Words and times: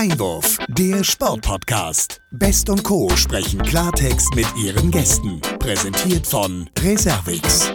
Einwurf, 0.00 0.56
der 0.68 1.04
Sportpodcast. 1.04 2.22
Best 2.30 2.70
und 2.70 2.82
Co. 2.84 3.10
sprechen 3.16 3.60
Klartext 3.60 4.34
mit 4.34 4.46
ihren 4.56 4.90
Gästen. 4.90 5.42
Präsentiert 5.58 6.26
von 6.26 6.70
Reservix. 6.78 7.70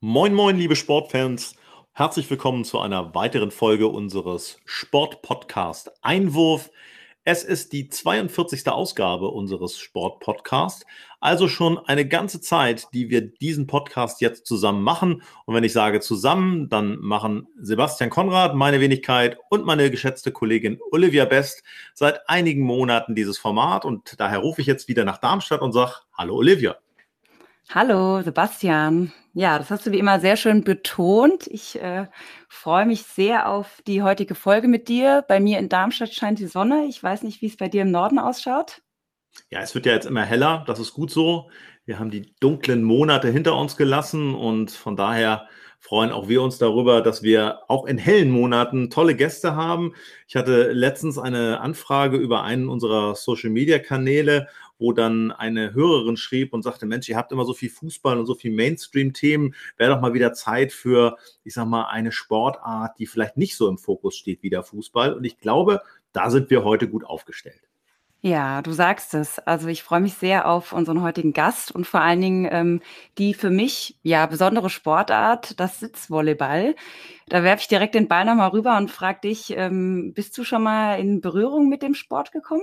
Moin, 0.00 0.32
moin, 0.32 0.56
liebe 0.56 0.74
Sportfans. 0.74 1.54
Herzlich 1.92 2.30
willkommen 2.30 2.64
zu 2.64 2.78
einer 2.78 3.14
weiteren 3.14 3.50
Folge 3.50 3.88
unseres 3.88 4.56
Sportpodcast 4.64 5.90
Einwurf. 6.00 6.70
Es 7.24 7.44
ist 7.44 7.72
die 7.72 7.88
42. 7.88 8.66
Ausgabe 8.66 9.28
unseres 9.28 9.78
Sportpodcasts, 9.78 10.84
also 11.20 11.46
schon 11.46 11.78
eine 11.78 12.08
ganze 12.08 12.40
Zeit, 12.40 12.88
die 12.92 13.10
wir 13.10 13.20
diesen 13.20 13.68
Podcast 13.68 14.20
jetzt 14.20 14.44
zusammen 14.44 14.82
machen. 14.82 15.22
Und 15.44 15.54
wenn 15.54 15.62
ich 15.62 15.72
sage 15.72 16.00
zusammen, 16.00 16.68
dann 16.68 16.98
machen 16.98 17.46
Sebastian 17.60 18.10
Konrad, 18.10 18.56
meine 18.56 18.80
Wenigkeit 18.80 19.38
und 19.50 19.64
meine 19.64 19.88
geschätzte 19.92 20.32
Kollegin 20.32 20.80
Olivia 20.90 21.24
Best 21.24 21.62
seit 21.94 22.28
einigen 22.28 22.62
Monaten 22.62 23.14
dieses 23.14 23.38
Format. 23.38 23.84
Und 23.84 24.18
daher 24.18 24.38
rufe 24.40 24.60
ich 24.60 24.66
jetzt 24.66 24.88
wieder 24.88 25.04
nach 25.04 25.18
Darmstadt 25.18 25.60
und 25.60 25.70
sage, 25.70 25.92
hallo 26.18 26.34
Olivia. 26.34 26.76
Hallo, 27.70 28.20
Sebastian. 28.22 29.12
Ja, 29.34 29.58
das 29.58 29.70
hast 29.70 29.86
du 29.86 29.92
wie 29.92 29.98
immer 29.98 30.20
sehr 30.20 30.36
schön 30.36 30.62
betont. 30.62 31.46
Ich 31.46 31.80
äh, 31.80 32.06
freue 32.48 32.84
mich 32.84 33.02
sehr 33.04 33.48
auf 33.48 33.80
die 33.86 34.02
heutige 34.02 34.34
Folge 34.34 34.68
mit 34.68 34.88
dir. 34.88 35.24
Bei 35.26 35.40
mir 35.40 35.58
in 35.58 35.70
Darmstadt 35.70 36.12
scheint 36.12 36.38
die 36.38 36.46
Sonne. 36.46 36.84
Ich 36.86 37.02
weiß 37.02 37.22
nicht, 37.22 37.40
wie 37.40 37.46
es 37.46 37.56
bei 37.56 37.68
dir 37.68 37.82
im 37.82 37.90
Norden 37.90 38.18
ausschaut. 38.18 38.82
Ja, 39.48 39.60
es 39.60 39.74
wird 39.74 39.86
ja 39.86 39.92
jetzt 39.92 40.06
immer 40.06 40.24
heller. 40.24 40.64
Das 40.66 40.78
ist 40.78 40.92
gut 40.92 41.10
so. 41.10 41.50
Wir 41.86 41.98
haben 41.98 42.10
die 42.10 42.34
dunklen 42.40 42.82
Monate 42.82 43.30
hinter 43.30 43.56
uns 43.56 43.76
gelassen 43.76 44.34
und 44.34 44.70
von 44.70 44.96
daher 44.96 45.48
freuen 45.78 46.12
auch 46.12 46.28
wir 46.28 46.42
uns 46.42 46.58
darüber, 46.58 47.00
dass 47.00 47.22
wir 47.24 47.60
auch 47.68 47.86
in 47.86 47.98
hellen 47.98 48.30
Monaten 48.30 48.88
tolle 48.88 49.16
Gäste 49.16 49.56
haben. 49.56 49.94
Ich 50.28 50.36
hatte 50.36 50.70
letztens 50.72 51.18
eine 51.18 51.60
Anfrage 51.60 52.18
über 52.18 52.44
einen 52.44 52.68
unserer 52.68 53.16
Social-Media-Kanäle 53.16 54.46
wo 54.82 54.92
dann 54.92 55.32
eine 55.32 55.72
Hörerin 55.72 56.16
schrieb 56.16 56.52
und 56.52 56.62
sagte, 56.62 56.84
Mensch, 56.84 57.08
ihr 57.08 57.16
habt 57.16 57.32
immer 57.32 57.44
so 57.44 57.54
viel 57.54 57.70
Fußball 57.70 58.18
und 58.18 58.26
so 58.26 58.34
viel 58.34 58.52
Mainstream-Themen, 58.52 59.54
wäre 59.76 59.94
doch 59.94 60.00
mal 60.00 60.12
wieder 60.12 60.34
Zeit 60.34 60.72
für, 60.72 61.16
ich 61.44 61.54
sag 61.54 61.66
mal, 61.66 61.84
eine 61.84 62.12
Sportart, 62.12 62.98
die 62.98 63.06
vielleicht 63.06 63.36
nicht 63.36 63.56
so 63.56 63.68
im 63.68 63.78
Fokus 63.78 64.16
steht 64.16 64.42
wie 64.42 64.50
der 64.50 64.64
Fußball. 64.64 65.14
Und 65.14 65.24
ich 65.24 65.38
glaube, 65.38 65.80
da 66.12 66.30
sind 66.30 66.50
wir 66.50 66.64
heute 66.64 66.88
gut 66.88 67.04
aufgestellt. 67.04 67.62
Ja, 68.24 68.62
du 68.62 68.70
sagst 68.70 69.14
es. 69.14 69.40
Also 69.40 69.66
ich 69.66 69.82
freue 69.82 70.00
mich 70.00 70.14
sehr 70.14 70.48
auf 70.48 70.72
unseren 70.72 71.02
heutigen 71.02 71.32
Gast 71.32 71.72
und 71.72 71.88
vor 71.88 72.02
allen 72.02 72.20
Dingen 72.20 72.48
ähm, 72.52 72.80
die 73.18 73.34
für 73.34 73.50
mich 73.50 73.98
ja 74.04 74.26
besondere 74.26 74.70
Sportart, 74.70 75.58
das 75.58 75.80
Sitzvolleyball. 75.80 76.76
Da 77.28 77.42
werfe 77.42 77.62
ich 77.62 77.68
direkt 77.68 77.96
den 77.96 78.06
Ball 78.06 78.24
nochmal 78.24 78.50
rüber 78.50 78.76
und 78.76 78.92
frage 78.92 79.22
dich, 79.22 79.56
ähm, 79.56 80.12
bist 80.14 80.38
du 80.38 80.44
schon 80.44 80.62
mal 80.62 81.00
in 81.00 81.20
Berührung 81.20 81.68
mit 81.68 81.82
dem 81.82 81.94
Sport 81.94 82.30
gekommen? 82.30 82.62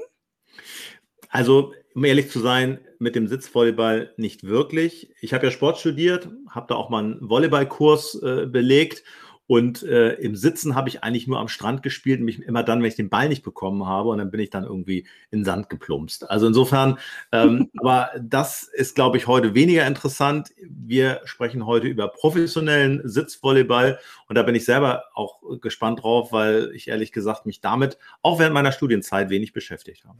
Also, 1.27 1.73
um 1.99 2.05
ehrlich 2.05 2.31
zu 2.31 2.39
sein, 2.39 2.79
mit 2.97 3.13
dem 3.13 3.27
Sitzvolleyball 3.27 4.13
nicht 4.15 4.45
wirklich. 4.45 5.11
Ich 5.19 5.33
habe 5.33 5.45
ja 5.45 5.51
Sport 5.51 5.79
studiert, 5.79 6.29
habe 6.49 6.67
da 6.69 6.75
auch 6.75 6.89
mal 6.89 7.03
einen 7.03 7.29
Volleyballkurs 7.29 8.23
äh, 8.23 8.45
belegt 8.45 9.03
und 9.47 9.83
äh, 9.83 10.13
im 10.13 10.33
Sitzen 10.37 10.75
habe 10.75 10.87
ich 10.87 11.03
eigentlich 11.03 11.27
nur 11.27 11.41
am 11.41 11.49
Strand 11.49 11.83
gespielt, 11.83 12.19
nämlich 12.19 12.41
immer 12.41 12.63
dann, 12.63 12.81
wenn 12.81 12.87
ich 12.87 12.95
den 12.95 13.09
Ball 13.09 13.27
nicht 13.27 13.43
bekommen 13.43 13.85
habe 13.85 14.07
und 14.07 14.17
dann 14.17 14.31
bin 14.31 14.39
ich 14.39 14.49
dann 14.49 14.63
irgendwie 14.63 15.07
in 15.29 15.43
Sand 15.43 15.67
geplumpst. 15.67 16.29
Also 16.31 16.47
insofern, 16.47 16.97
ähm, 17.33 17.69
aber 17.79 18.11
das 18.17 18.63
ist, 18.63 18.95
glaube 18.95 19.17
ich, 19.17 19.27
heute 19.27 19.53
weniger 19.53 19.85
interessant. 19.85 20.53
Wir 20.69 21.19
sprechen 21.25 21.65
heute 21.65 21.87
über 21.87 22.07
professionellen 22.07 23.01
Sitzvolleyball 23.03 23.99
und 24.29 24.37
da 24.37 24.43
bin 24.43 24.55
ich 24.55 24.63
selber 24.63 25.03
auch 25.15 25.41
gespannt 25.59 26.01
drauf, 26.01 26.31
weil 26.31 26.71
ich 26.73 26.87
ehrlich 26.87 27.11
gesagt 27.11 27.45
mich 27.45 27.59
damit 27.59 27.97
auch 28.21 28.39
während 28.39 28.53
meiner 28.53 28.71
Studienzeit 28.71 29.29
wenig 29.29 29.51
beschäftigt 29.51 30.05
habe. 30.05 30.19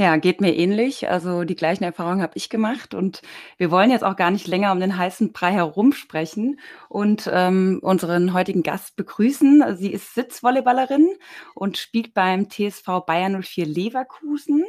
Ja, 0.00 0.16
geht 0.16 0.40
mir 0.40 0.54
ähnlich. 0.54 1.08
Also 1.10 1.42
die 1.42 1.56
gleichen 1.56 1.82
Erfahrungen 1.82 2.22
habe 2.22 2.34
ich 2.36 2.48
gemacht 2.48 2.94
und 2.94 3.20
wir 3.56 3.72
wollen 3.72 3.90
jetzt 3.90 4.04
auch 4.04 4.14
gar 4.14 4.30
nicht 4.30 4.46
länger 4.46 4.70
um 4.70 4.78
den 4.78 4.96
heißen 4.96 5.32
Brei 5.32 5.50
herumsprechen 5.50 6.60
und 6.88 7.28
ähm, 7.32 7.80
unseren 7.82 8.32
heutigen 8.32 8.62
Gast 8.62 8.94
begrüßen. 8.94 9.76
Sie 9.76 9.92
ist 9.92 10.14
Sitzvolleyballerin 10.14 11.08
und 11.56 11.78
spielt 11.78 12.14
beim 12.14 12.48
TSV 12.48 13.00
Bayern 13.06 13.42
04 13.42 13.66
Leverkusen, 13.66 14.64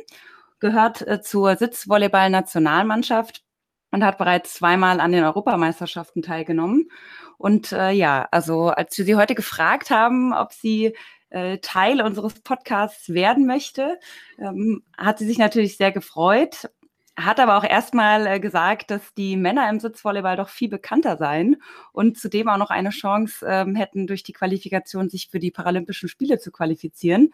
gehört 0.60 1.08
äh, 1.08 1.22
zur 1.22 1.56
Sitzvolleyball-Nationalmannschaft 1.56 3.44
und 3.92 4.04
hat 4.04 4.18
bereits 4.18 4.56
zweimal 4.56 5.00
an 5.00 5.12
den 5.12 5.24
Europameisterschaften 5.24 6.24
teilgenommen. 6.24 6.90
Und 7.38 7.72
äh, 7.72 7.92
ja, 7.92 8.28
also 8.32 8.70
als 8.70 8.98
wir 8.98 9.06
sie 9.06 9.16
heute 9.16 9.36
gefragt 9.36 9.92
haben, 9.92 10.34
ob 10.34 10.54
sie 10.54 10.96
äh, 11.30 11.60
Teil 11.60 12.02
unseres 12.02 12.40
Podcasts 12.42 13.10
werden 13.14 13.46
möchte, 13.46 14.00
ähm, 14.38 14.84
hat 14.98 15.20
sie 15.20 15.26
sich 15.26 15.38
natürlich 15.38 15.78
sehr 15.78 15.92
gefreut, 15.92 16.70
hat 17.26 17.40
aber 17.40 17.58
auch 17.58 17.64
erstmal 17.64 18.28
äh, 18.28 18.40
gesagt, 18.40 18.92
dass 18.92 19.14
die 19.14 19.36
Männer 19.36 19.70
im 19.70 19.80
Sitzvolleyball 19.80 20.38
doch 20.38 20.50
viel 20.50 20.70
bekannter 20.70 21.18
seien 21.18 21.58
und 21.92 22.18
zudem 22.18 22.48
auch 22.50 22.58
noch 22.58 22.70
eine 22.70 22.92
Chance 22.92 23.46
ähm, 23.48 23.76
hätten, 23.76 24.08
durch 24.08 24.24
die 24.24 24.34
Qualifikation 24.34 25.10
sich 25.10 25.30
für 25.30 25.40
die 25.40 25.52
Paralympischen 25.52 26.10
Spiele 26.10 26.40
zu 26.40 26.52
qualifizieren. 26.52 27.32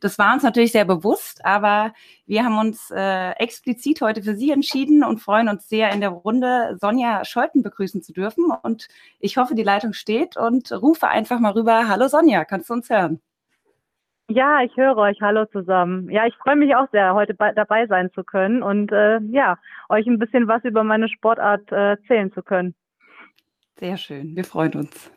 Das 0.00 0.18
war 0.18 0.34
uns 0.34 0.42
natürlich 0.42 0.72
sehr 0.72 0.84
bewusst, 0.84 1.44
aber 1.44 1.94
wir 2.26 2.44
haben 2.44 2.58
uns 2.58 2.90
äh, 2.90 3.30
explizit 3.32 4.02
heute 4.02 4.22
für 4.22 4.36
Sie 4.36 4.50
entschieden 4.50 5.02
und 5.02 5.20
freuen 5.20 5.48
uns 5.48 5.68
sehr, 5.68 5.90
in 5.90 6.00
der 6.00 6.10
Runde 6.10 6.76
Sonja 6.80 7.24
Scholten 7.24 7.62
begrüßen 7.62 8.02
zu 8.02 8.12
dürfen. 8.12 8.44
Und 8.62 8.88
ich 9.20 9.38
hoffe, 9.38 9.54
die 9.54 9.62
Leitung 9.62 9.94
steht 9.94 10.36
und 10.36 10.70
rufe 10.72 11.08
einfach 11.08 11.40
mal 11.40 11.52
rüber. 11.52 11.88
Hallo 11.88 12.08
Sonja, 12.08 12.44
kannst 12.44 12.68
du 12.68 12.74
uns 12.74 12.90
hören? 12.90 13.20
Ja, 14.28 14.60
ich 14.64 14.76
höre 14.76 14.96
euch. 14.96 15.20
Hallo 15.20 15.44
zusammen. 15.46 16.10
Ja, 16.10 16.26
ich 16.26 16.34
freue 16.34 16.56
mich 16.56 16.74
auch 16.74 16.88
sehr, 16.90 17.14
heute 17.14 17.34
dabei 17.34 17.86
sein 17.86 18.10
zu 18.12 18.24
können 18.24 18.60
und 18.62 18.90
äh, 18.90 19.20
ja, 19.30 19.56
euch 19.88 20.06
ein 20.06 20.18
bisschen 20.18 20.48
was 20.48 20.64
über 20.64 20.82
meine 20.82 21.08
Sportart 21.08 21.70
äh, 21.70 21.90
erzählen 21.90 22.32
zu 22.32 22.42
können. 22.42 22.74
Sehr 23.78 23.96
schön. 23.96 24.34
Wir 24.34 24.44
freuen 24.44 24.72
uns. 24.72 25.12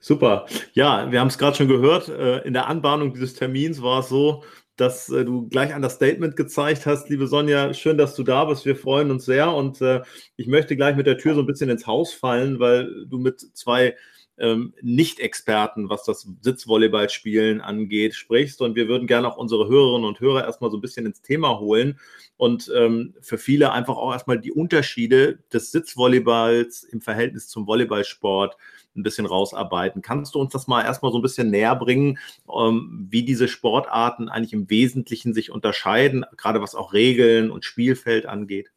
Super. 0.00 0.46
Ja, 0.74 1.10
wir 1.10 1.20
haben 1.20 1.28
es 1.28 1.38
gerade 1.38 1.56
schon 1.56 1.68
gehört. 1.68 2.08
Äh, 2.10 2.38
in 2.40 2.52
der 2.52 2.66
Anbahnung 2.66 3.14
dieses 3.14 3.34
Termins 3.34 3.82
war 3.82 4.00
es 4.00 4.10
so, 4.10 4.44
dass 4.76 5.08
äh, 5.08 5.24
du 5.24 5.48
gleich 5.48 5.74
an 5.74 5.80
das 5.80 5.94
Statement 5.94 6.36
gezeigt 6.36 6.84
hast, 6.84 7.08
liebe 7.08 7.26
Sonja. 7.26 7.72
Schön, 7.72 7.96
dass 7.96 8.14
du 8.16 8.22
da 8.22 8.44
bist. 8.44 8.66
Wir 8.66 8.76
freuen 8.76 9.10
uns 9.10 9.24
sehr. 9.24 9.54
Und 9.54 9.80
äh, 9.80 10.02
ich 10.36 10.46
möchte 10.46 10.76
gleich 10.76 10.94
mit 10.94 11.06
der 11.06 11.16
Tür 11.16 11.34
so 11.34 11.40
ein 11.40 11.46
bisschen 11.46 11.70
ins 11.70 11.86
Haus 11.86 12.12
fallen, 12.12 12.60
weil 12.60 13.06
du 13.06 13.18
mit 13.18 13.40
zwei 13.40 13.94
ähm, 14.40 14.74
Nicht-Experten, 14.80 15.88
was 15.88 16.04
das 16.04 16.26
Sitzvolleyballspielen 16.40 17.60
angeht, 17.60 18.14
sprichst. 18.14 18.60
Und 18.62 18.74
wir 18.74 18.88
würden 18.88 19.06
gerne 19.06 19.28
auch 19.28 19.36
unsere 19.36 19.68
Hörerinnen 19.68 20.08
und 20.08 20.20
Hörer 20.20 20.44
erstmal 20.44 20.70
so 20.70 20.78
ein 20.78 20.80
bisschen 20.80 21.06
ins 21.06 21.22
Thema 21.22 21.60
holen 21.60 21.98
und 22.36 22.72
ähm, 22.74 23.14
für 23.20 23.38
viele 23.38 23.72
einfach 23.72 23.96
auch 23.96 24.12
erstmal 24.12 24.40
die 24.40 24.52
Unterschiede 24.52 25.40
des 25.52 25.72
Sitzvolleyballs 25.72 26.84
im 26.84 27.00
Verhältnis 27.00 27.48
zum 27.48 27.66
Volleyballsport 27.66 28.56
ein 28.96 29.02
bisschen 29.02 29.26
rausarbeiten. 29.26 30.02
Kannst 30.02 30.34
du 30.34 30.40
uns 30.40 30.52
das 30.52 30.66
mal 30.66 30.82
erstmal 30.82 31.12
so 31.12 31.18
ein 31.18 31.22
bisschen 31.22 31.50
näher 31.50 31.76
bringen, 31.76 32.18
ähm, 32.52 33.06
wie 33.10 33.24
diese 33.24 33.46
Sportarten 33.46 34.28
eigentlich 34.28 34.52
im 34.52 34.70
Wesentlichen 34.70 35.34
sich 35.34 35.50
unterscheiden, 35.50 36.24
gerade 36.36 36.60
was 36.60 36.74
auch 36.74 36.92
Regeln 36.92 37.50
und 37.50 37.64
Spielfeld 37.64 38.26
angeht? 38.26 38.72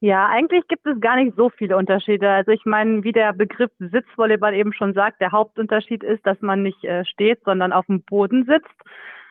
Ja, 0.00 0.26
eigentlich 0.28 0.66
gibt 0.68 0.86
es 0.86 1.00
gar 1.00 1.16
nicht 1.16 1.34
so 1.36 1.50
viele 1.50 1.76
Unterschiede. 1.76 2.30
Also 2.30 2.52
ich 2.52 2.64
meine, 2.64 3.02
wie 3.02 3.12
der 3.12 3.32
Begriff 3.32 3.70
Sitzvolleyball 3.78 4.54
eben 4.54 4.72
schon 4.72 4.94
sagt, 4.94 5.20
der 5.20 5.32
Hauptunterschied 5.32 6.04
ist, 6.04 6.24
dass 6.24 6.40
man 6.40 6.62
nicht 6.62 6.84
äh, 6.84 7.04
steht, 7.04 7.40
sondern 7.44 7.72
auf 7.72 7.86
dem 7.86 8.02
Boden 8.02 8.44
sitzt. 8.44 8.74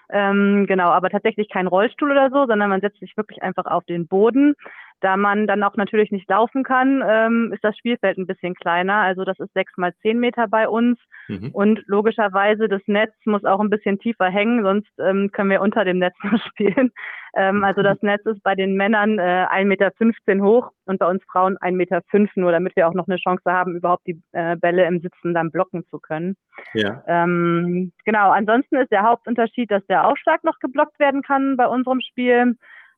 Ähm, 0.10 0.66
genau, 0.68 0.90
aber 0.90 1.10
tatsächlich 1.10 1.50
kein 1.50 1.68
Rollstuhl 1.68 2.12
oder 2.12 2.30
so, 2.30 2.46
sondern 2.48 2.70
man 2.70 2.82
setzt 2.82 3.00
sich 3.00 3.16
wirklich 3.18 3.44
einfach 3.44 3.66
auf 3.66 3.84
den 3.86 4.08
Boden. 4.08 4.56
Da 5.00 5.16
man 5.16 5.48
dann 5.48 5.64
auch 5.64 5.76
natürlich 5.76 6.12
nicht 6.12 6.30
laufen 6.30 6.64
kann, 6.64 7.04
ähm, 7.08 7.52
ist 7.54 7.64
das 7.64 7.78
Spielfeld 7.78 8.18
ein 8.18 8.26
bisschen 8.26 8.56
kleiner. 8.56 8.96
Also 8.96 9.26
das 9.26 9.38
ist 9.40 9.54
sechs 9.54 9.78
mal 9.78 9.94
zehn 10.02 10.20
Meter 10.20 10.48
bei 10.48 10.68
uns. 10.68 10.98
Mhm. 11.28 11.52
Und 11.52 11.84
logischerweise 11.88 12.68
das 12.68 12.82
Netz 12.88 13.14
muss 13.26 13.44
auch 13.46 13.60
ein 13.60 13.70
bisschen 13.70 14.00
tiefer 14.00 14.26
hängen, 14.30 14.64
sonst 14.64 14.92
ähm, 15.00 15.30
können 15.32 15.50
wir 15.50 15.62
unter 15.62 15.86
dem 15.86 16.00
Netz 16.00 16.16
noch 16.24 16.42
spielen. 16.48 16.92
Ähm, 17.38 17.64
also 17.64 17.84
das 17.84 18.02
Netz 18.02 18.26
ist 18.26 18.42
bei 18.42 18.56
den 18.56 18.74
Männern 18.74 19.20
äh, 19.20 19.46
1,15 19.48 19.66
Meter 19.66 20.44
hoch 20.44 20.72
und 20.86 20.98
bei 20.98 21.06
uns 21.06 21.24
Frauen 21.32 21.56
1,5 21.60 21.72
Meter, 21.74 22.02
nur 22.36 22.52
damit 22.52 22.76
wir 22.76 22.88
auch 22.88 22.96
noch 22.96 23.08
eine 23.08 23.18
Chance 23.18 23.44
haben, 23.46 23.76
überhaupt 23.76 24.08
die 24.08 24.20
äh, 24.32 24.56
Bälle 24.56 24.86
im 24.88 25.02
Sitzen 25.02 25.36
dann 25.36 25.52
blocken 25.52 25.86
zu 25.92 26.00
können. 26.00 26.36
Ja. 26.74 27.04
Ähm, 27.06 27.92
genau, 28.06 28.32
ansonsten 28.32 28.78
ist 28.78 28.92
der 28.92 29.04
Hauptunterschied, 29.04 29.70
dass 29.70 29.86
der 29.86 30.08
Aufschlag 30.08 30.44
noch 30.44 30.58
geblockt 30.58 30.98
werden 30.98 31.22
kann 31.22 31.58
bei 31.58 31.68
unserem 31.68 32.02
Spiel. 32.02 32.56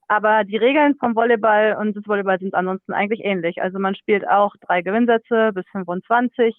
Aber 0.08 0.46
die 0.46 0.58
Regeln 0.58 0.96
vom 0.96 1.16
Volleyball 1.16 1.76
und 1.78 1.98
des 1.98 2.08
Volleyball 2.08 2.40
sind 2.40 2.56
ansonsten 2.56 2.94
eigentlich 2.94 3.26
ähnlich. 3.26 3.62
Also 3.62 3.78
man 3.78 3.94
spielt 3.94 4.26
auch 4.26 4.56
drei 4.62 4.82
Gewinnsätze 4.82 5.52
bis 5.54 5.66
25, 5.74 6.56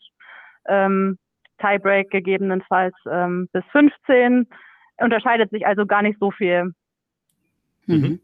ähm, 0.69 1.17
Tiebreak 1.59 2.11
gegebenenfalls 2.11 2.94
ähm, 3.11 3.49
bis 3.53 3.65
15. 3.73 4.47
Unterscheidet 4.99 5.50
sich 5.50 5.67
also 5.67 5.87
gar 5.87 6.03
nicht 6.03 6.19
so 6.21 6.31
viel. 6.31 6.75
Mhm. 7.99 8.21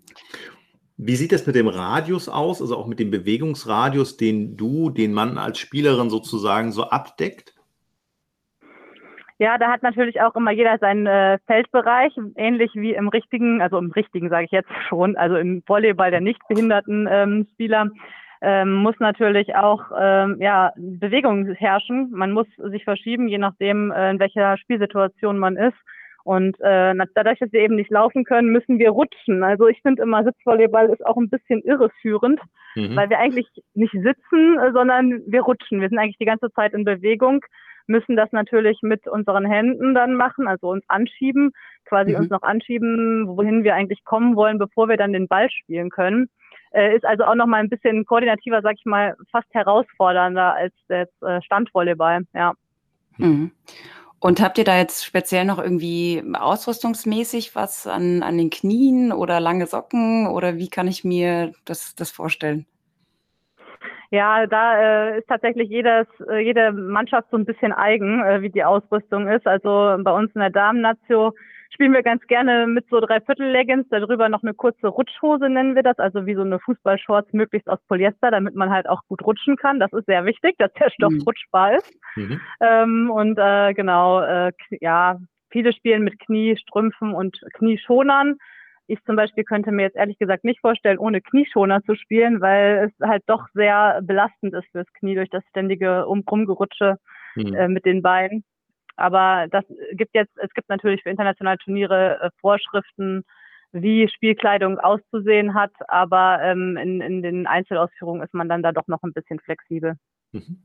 Wie 0.99 1.17
sieht 1.17 1.33
es 1.33 1.47
mit 1.47 1.57
dem 1.57 1.69
Radius 1.69 2.29
aus, 2.29 2.63
also 2.63 2.77
auch 2.77 2.87
mit 2.87 2.99
dem 2.99 3.11
Bewegungsradius, 3.11 4.17
den 4.17 4.57
du, 4.57 4.89
den 4.91 5.13
man 5.13 5.37
als 5.37 5.59
Spielerin 5.59 6.09
sozusagen 6.09 6.73
so 6.73 6.85
abdeckt? 6.85 7.55
Ja, 9.39 9.59
da 9.59 9.71
hat 9.71 9.83
natürlich 9.83 10.23
auch 10.23 10.35
immer 10.35 10.51
jeder 10.53 10.79
seinen 10.79 11.07
äh, 11.07 11.39
Feldbereich, 11.47 12.15
ähnlich 12.37 12.71
wie 12.75 12.95
im 12.95 13.09
richtigen, 13.09 13.61
also 13.61 13.77
im 13.77 13.91
richtigen 13.91 14.31
sage 14.31 14.47
ich 14.47 14.51
jetzt 14.51 14.71
schon, 14.89 15.15
also 15.17 15.37
im 15.37 15.63
Volleyball 15.67 16.11
der 16.11 16.23
nicht 16.23 16.41
behinderten 16.49 17.07
ähm, 17.11 17.47
Spieler 17.53 17.91
ähm, 18.41 18.75
muss 18.75 18.95
natürlich 18.99 19.55
auch 19.55 19.83
ähm, 19.99 20.37
ja, 20.41 20.73
Bewegung 20.77 21.53
herrschen. 21.55 22.11
Man 22.13 22.33
muss 22.33 22.47
sich 22.71 22.85
verschieben, 22.85 23.29
je 23.29 23.39
nachdem, 23.39 23.91
äh, 23.91 24.11
in 24.11 24.19
welcher 24.19 24.57
Spielsituation 24.59 25.39
man 25.39 25.57
ist. 25.57 25.77
Und 26.27 26.57
äh, 26.61 26.93
dadurch, 27.15 27.39
dass 27.39 27.53
wir 27.53 27.61
eben 27.61 27.77
nicht 27.77 27.89
laufen 27.89 28.25
können, 28.25 28.51
müssen 28.51 28.81
wir 28.81 28.91
rutschen. 28.91 29.45
Also 29.45 29.69
ich 29.69 29.81
finde 29.83 30.03
immer, 30.03 30.25
Sitzvolleyball 30.25 30.91
ist 30.91 31.07
auch 31.07 31.17
ein 31.17 31.31
bisschen 31.31 31.63
irreführend, 31.63 32.41
mhm. 32.75 32.97
weil 32.97 33.09
wir 33.11 33.21
eigentlich 33.21 33.47
nicht 33.75 33.93
sitzen, 33.93 34.59
sondern 34.73 35.23
wir 35.29 35.43
rutschen. 35.43 35.81
Wir 35.81 35.89
sind 35.89 35.99
eigentlich 35.99 36.19
die 36.19 36.25
ganze 36.25 36.51
Zeit 36.51 36.75
in 36.75 36.85
Bewegung, 36.85 37.45
müssen 37.87 38.17
das 38.17 38.33
natürlich 38.33 38.81
mit 38.83 39.07
unseren 39.07 39.47
Händen 39.47 39.95
dann 39.95 40.15
machen, 40.15 40.49
also 40.49 40.71
uns 40.71 40.83
anschieben, 40.89 41.53
quasi 41.85 42.11
mhm. 42.11 42.19
uns 42.19 42.31
noch 42.31 42.43
anschieben, 42.43 43.29
wohin 43.29 43.63
wir 43.63 43.77
eigentlich 43.77 44.05
kommen 44.05 44.35
wollen, 44.35 44.59
bevor 44.59 44.89
wir 44.89 44.97
dann 44.97 45.13
den 45.13 45.29
Ball 45.29 45.49
spielen 45.49 45.91
können. 45.91 46.29
Äh, 46.73 46.97
ist 46.97 47.05
also 47.05 47.23
auch 47.23 47.37
noch 47.37 47.47
mal 47.47 47.59
ein 47.59 47.71
bisschen 47.71 48.05
koordinativer, 48.05 48.63
sag 48.63 48.75
ich 48.77 48.85
mal, 48.85 49.15
fast 49.31 49.47
herausfordernder 49.55 50.57
als 50.57 50.75
jetzt 50.89 51.23
äh, 51.23 51.41
Standvolleyball, 51.43 52.23
ja. 52.35 52.55
Mhm. 53.17 53.53
Und 54.19 54.41
habt 54.41 54.59
ihr 54.59 54.65
da 54.65 54.79
jetzt 54.79 55.05
speziell 55.05 55.45
noch 55.45 55.59
irgendwie 55.59 56.23
ausrüstungsmäßig 56.33 57.55
was 57.55 57.87
an, 57.87 58.23
an 58.23 58.39
den 58.39 58.51
Knien 58.51 59.13
oder 59.13 59.41
lange 59.41 59.67
Socken 59.67 60.27
oder 60.27 60.57
wie 60.57 60.69
kann 60.69 60.89
ich 60.89 61.05
mir 61.05 61.53
das, 61.65 61.95
das 61.95 62.11
vorstellen? 62.11 62.67
Ja, 64.11 64.47
da 64.47 64.79
äh, 64.79 65.19
ist 65.19 65.29
tatsächlich 65.29 65.69
jedes, 65.69 66.07
äh, 66.31 66.39
jede 66.39 66.73
Mannschaft 66.73 67.29
so 67.31 67.37
ein 67.37 67.45
bisschen 67.45 67.73
eigen, 67.73 68.23
äh, 68.23 68.41
wie 68.41 68.51
die 68.51 68.65
Ausrüstung 68.65 69.29
ist. 69.29 69.47
Also 69.47 69.97
bei 69.99 70.13
uns 70.13 70.33
in 70.35 70.41
der 70.41 70.51
Damen-Nazio 70.51 71.35
spielen 71.71 71.93
wir 71.93 72.03
ganz 72.03 72.27
gerne 72.27 72.67
mit 72.67 72.89
so 72.89 73.01
Dreiviertel-Leggings, 73.01 73.87
darüber 73.91 74.29
noch 74.29 74.43
eine 74.43 74.55
kurze 74.55 74.89
Rutschhose 74.89 75.49
nennen 75.49 75.75
wir 75.75 75.83
das, 75.83 75.99
also 75.99 76.27
wie 76.27 76.35
so 76.35 76.43
eine 76.43 76.59
Fußballshorts 76.61 77.33
möglichst 77.33 77.69
aus 77.69 77.79
Polyester, 77.89 78.31
damit 78.31 78.55
man 78.55 78.71
halt 78.71 78.89
auch 78.89 79.03
gut 79.09 79.25
rutschen 79.25 79.57
kann. 79.57 79.81
Das 79.81 79.93
ist 79.93 80.07
sehr 80.07 80.25
wichtig, 80.25 80.57
dass 80.59 80.73
der 80.75 80.91
Stoff 80.91 81.13
mhm. 81.13 81.23
rutschbar 81.23 81.77
ist. 81.77 81.95
Mhm. 82.17 82.41
Ähm, 82.61 83.11
und 83.11 83.39
äh, 83.39 83.75
genau, 83.75 84.21
äh, 84.21 84.53
ja, 84.81 85.19
viele 85.51 85.73
spielen 85.73 86.03
mit 86.03 86.19
Kniestrümpfen 86.19 87.15
und 87.15 87.41
Knieschonern. 87.55 88.37
Ich 88.89 89.03
zum 89.05 89.17
Beispiel 89.17 89.45
könnte 89.45 89.73
mir 89.73 89.83
jetzt 89.83 89.97
ehrlich 89.97 90.19
gesagt 90.19 90.45
nicht 90.45 90.61
vorstellen, 90.61 90.99
ohne 90.99 91.21
Knieschoner 91.21 91.83
zu 91.83 91.97
spielen, 91.97 92.41
weil 92.41 92.89
es 92.89 93.07
halt 93.09 93.25
doch 93.27 93.47
sehr 93.53 94.01
belastend 94.03 94.55
ist 94.55 94.67
fürs 94.71 94.87
Knie 94.95 95.17
durch 95.17 95.31
das 95.31 95.43
ständige 95.51 96.07
um 96.07 96.21
Rumgerutsche 96.21 96.97
mhm. 97.35 97.55
äh, 97.55 97.69
mit 97.69 97.85
den 97.85 98.03
Beinen. 98.03 98.45
Aber 98.97 99.47
das 99.51 99.65
gibt 99.93 100.15
jetzt, 100.15 100.33
es 100.37 100.53
gibt 100.55 100.69
natürlich 100.69 101.03
für 101.03 101.11
internationale 101.11 101.59
Turniere 101.59 102.21
äh, 102.21 102.31
Vorschriften, 102.41 103.25
wie 103.73 104.09
Spielkleidung 104.09 104.79
auszusehen 104.79 105.55
hat, 105.55 105.73
aber 105.89 106.41
ähm, 106.43 106.77
in, 106.77 107.01
in 107.01 107.23
den 107.23 107.47
Einzelausführungen 107.47 108.23
ist 108.23 108.33
man 108.33 108.49
dann 108.49 108.63
da 108.63 108.73
doch 108.73 108.87
noch 108.87 109.03
ein 109.03 109.13
bisschen 109.13 109.39
flexibel. 109.41 109.97
Mhm. 110.33 110.63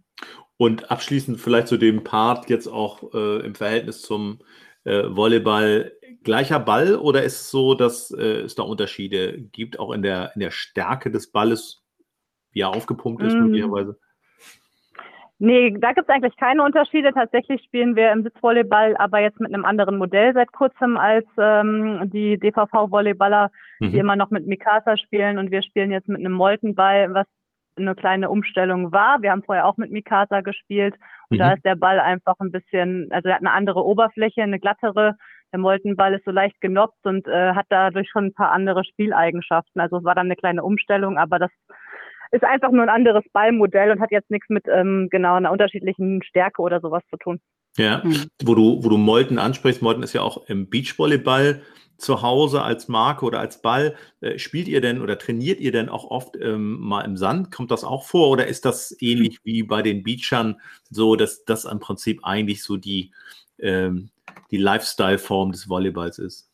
Und 0.58 0.92
abschließend 0.92 1.40
vielleicht 1.40 1.68
zu 1.68 1.78
dem 1.78 2.04
Part 2.04 2.50
jetzt 2.50 2.68
auch 2.68 3.14
äh, 3.14 3.46
im 3.46 3.56
Verhältnis 3.56 4.02
zum 4.02 4.40
äh, 4.84 5.04
Volleyball 5.10 5.92
gleicher 6.24 6.60
Ball 6.60 6.96
oder 6.96 7.24
ist 7.24 7.42
es 7.42 7.52
so, 7.52 7.74
dass 7.74 8.12
äh, 8.12 8.42
es 8.42 8.56
da 8.56 8.64
Unterschiede 8.64 9.42
gibt, 9.42 9.80
auch 9.80 9.92
in 9.92 10.04
der, 10.04 10.32
in 10.36 10.40
der 10.40 10.52
Stärke 10.52 11.10
des 11.10 11.32
Balles, 11.32 11.84
wie 12.52 12.62
er 12.62 12.70
aufgepumpt 12.70 13.24
ist, 13.24 13.34
mm. 13.34 13.40
möglicherweise? 13.40 14.00
Nee, 15.44 15.76
da 15.76 15.92
gibt 15.94 16.08
es 16.08 16.14
eigentlich 16.14 16.38
keine 16.38 16.62
Unterschiede. 16.62 17.14
Tatsächlich 17.14 17.64
spielen 17.64 17.96
wir 17.96 18.12
im 18.12 18.22
Sitzvolleyball 18.22 18.96
aber 18.98 19.22
jetzt 19.22 19.40
mit 19.40 19.52
einem 19.52 19.66
anderen 19.66 19.98
Modell 19.98 20.36
seit 20.36 20.52
kurzem 20.52 20.98
als 20.98 21.26
ähm, 21.36 22.12
die 22.14 22.38
DVV-Volleyballer, 22.38 23.50
mhm. 23.80 23.92
die 23.92 23.98
immer 23.98 24.16
noch 24.16 24.30
mit 24.30 24.46
Mikasa 24.46 24.98
spielen. 24.98 25.40
Und 25.40 25.50
wir 25.50 25.64
spielen 25.64 25.90
jetzt 25.90 26.08
mit 26.08 26.20
einem 26.20 26.34
Moltenball, 26.34 27.16
was 27.16 27.26
eine 27.76 27.96
kleine 27.96 28.30
Umstellung 28.30 28.92
war. 28.92 29.24
Wir 29.24 29.32
haben 29.32 29.42
vorher 29.42 29.66
auch 29.66 29.78
mit 29.78 29.90
Mikasa 29.90 30.42
gespielt. 30.42 30.94
Und 31.32 31.38
mhm. 31.38 31.40
da 31.40 31.54
ist 31.54 31.66
der 31.66 31.76
Ball 31.76 32.00
einfach 32.00 32.36
ein 32.40 32.52
bisschen, 32.52 33.08
also 33.10 33.30
er 33.30 33.36
hat 33.36 33.42
eine 33.42 33.54
andere 33.54 33.84
Oberfläche, 33.84 34.44
eine 34.44 34.60
glattere. 34.60 35.16
Der 35.52 35.60
Moltenball 35.60 36.14
ist 36.14 36.24
so 36.24 36.30
leicht 36.30 36.62
genoppt 36.62 37.04
und 37.08 37.28
äh, 37.28 37.54
hat 37.56 37.66
dadurch 37.70 38.12
schon 38.12 38.26
ein 38.26 38.34
paar 38.36 38.52
andere 38.52 38.84
Spieleigenschaften. 38.84 39.82
Also 39.82 39.98
es 39.98 40.04
war 40.04 40.14
dann 40.14 40.28
eine 40.28 40.36
kleine 40.36 40.64
Umstellung, 40.64 41.18
aber 41.18 41.40
das 41.40 41.52
ist 42.32 42.44
einfach 42.44 42.72
nur 42.72 42.84
ein 42.84 42.90
anderes 42.90 43.24
Ballmodell 43.34 43.92
und 43.92 44.00
hat 44.00 44.12
jetzt 44.12 44.32
nichts 44.32 44.50
mit 44.50 44.66
ähm, 44.68 45.10
genau 45.12 45.36
einer 45.36 45.52
unterschiedlichen 45.52 46.24
Stärke 46.24 46.62
oder 46.62 46.80
sowas 46.80 47.04
zu 47.10 47.18
tun. 47.18 47.40
Ja, 47.78 48.02
mhm. 48.04 48.28
wo 48.44 48.56
du, 48.56 48.84
wo 48.84 48.90
du 48.90 48.98
Molten 48.98 49.38
ansprichst, 49.38 49.82
Molten 49.82 50.04
ist 50.04 50.14
ja 50.14 50.22
auch 50.22 50.48
im 50.48 50.70
Beachvolleyball 50.70 51.62
zu 51.98 52.22
Hause 52.22 52.64
als 52.64 52.88
Marke 52.88 53.26
oder 53.26 53.40
als 53.40 53.62
Ball. 53.62 53.96
Äh, 54.20 54.40
spielt 54.40 54.68
ihr 54.68 54.82
denn 54.82 55.02
oder 55.02 55.18
trainiert 55.18 55.60
ihr 55.60 55.72
denn 55.72 55.88
auch 55.88 56.10
oft 56.10 56.36
ähm, 56.36 56.80
mal 56.80 57.02
im 57.02 57.16
Sand? 57.16 57.52
Kommt 57.52 57.72
das 57.72 57.84
auch 57.84 58.06
vor 58.06 58.30
oder 58.30 58.48
ist 58.48 58.66
das 58.66 58.96
ähnlich 59.00 59.40
wie 59.44 59.64
bei 59.64 59.82
den 59.82 60.04
Beachern 60.04 60.60
so, 60.90 61.16
dass 61.16 61.46
das 61.46 61.66
im 61.66 61.80
Prinzip 61.80 62.22
eigentlich 62.24 62.64
so 62.64 62.76
die, 62.76 63.12
ähm, 63.60 64.10
die 64.50 64.58
Lifestyle-Form 64.58 65.52
des 65.52 65.70
Volleyballs 65.70 66.18
ist? 66.18 66.50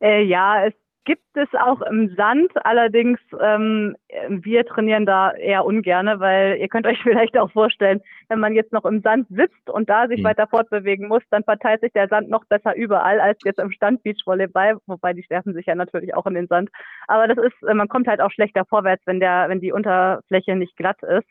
Äh, 0.00 0.24
ja, 0.24 0.66
es 0.66 0.74
gibt 1.04 1.24
es 1.34 1.48
auch 1.54 1.80
im 1.82 2.14
Sand. 2.14 2.52
Allerdings, 2.64 3.18
ähm, 3.40 3.96
wir 4.28 4.66
trainieren 4.66 5.06
da 5.06 5.32
eher 5.32 5.64
ungerne, 5.64 6.20
weil 6.20 6.56
ihr 6.58 6.68
könnt 6.68 6.86
euch 6.86 6.98
vielleicht 7.02 7.36
auch 7.38 7.50
vorstellen, 7.50 8.00
wenn 8.28 8.40
man 8.40 8.54
jetzt 8.54 8.72
noch 8.72 8.84
im 8.84 9.00
Sand 9.00 9.26
sitzt 9.30 9.70
und 9.70 9.88
da 9.88 10.08
sich 10.08 10.20
mhm. 10.20 10.24
weiter 10.24 10.46
fortbewegen 10.46 11.08
muss, 11.08 11.22
dann 11.30 11.44
verteilt 11.44 11.80
sich 11.80 11.92
der 11.92 12.08
Sand 12.08 12.28
noch 12.28 12.44
besser 12.46 12.76
überall 12.76 13.20
als 13.20 13.38
jetzt 13.44 13.58
im 13.58 13.72
Stand 13.72 14.02
Beachvolleyball, 14.02 14.78
wobei 14.86 15.12
die 15.12 15.24
werfen 15.28 15.54
sich 15.54 15.66
ja 15.66 15.74
natürlich 15.74 16.14
auch 16.14 16.26
in 16.26 16.34
den 16.34 16.46
Sand. 16.48 16.70
Aber 17.06 17.28
das 17.28 17.38
ist, 17.38 17.62
äh, 17.68 17.74
man 17.74 17.88
kommt 17.88 18.06
halt 18.06 18.20
auch 18.20 18.30
schlechter 18.30 18.64
vorwärts, 18.64 19.02
wenn 19.06 19.20
der, 19.20 19.48
wenn 19.48 19.60
die 19.60 19.72
Unterfläche 19.72 20.56
nicht 20.56 20.76
glatt 20.76 21.02
ist. 21.02 21.28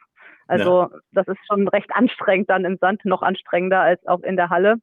Also 0.47 0.81
ja. 0.81 0.89
das 1.11 1.27
ist 1.27 1.39
schon 1.47 1.67
recht 1.67 1.91
anstrengend 1.93 2.49
dann 2.49 2.65
im 2.65 2.77
Sand, 2.77 3.05
noch 3.05 3.21
anstrengender 3.21 3.81
als 3.81 4.05
auch 4.07 4.21
in 4.21 4.35
der 4.35 4.49
Halle. 4.49 4.77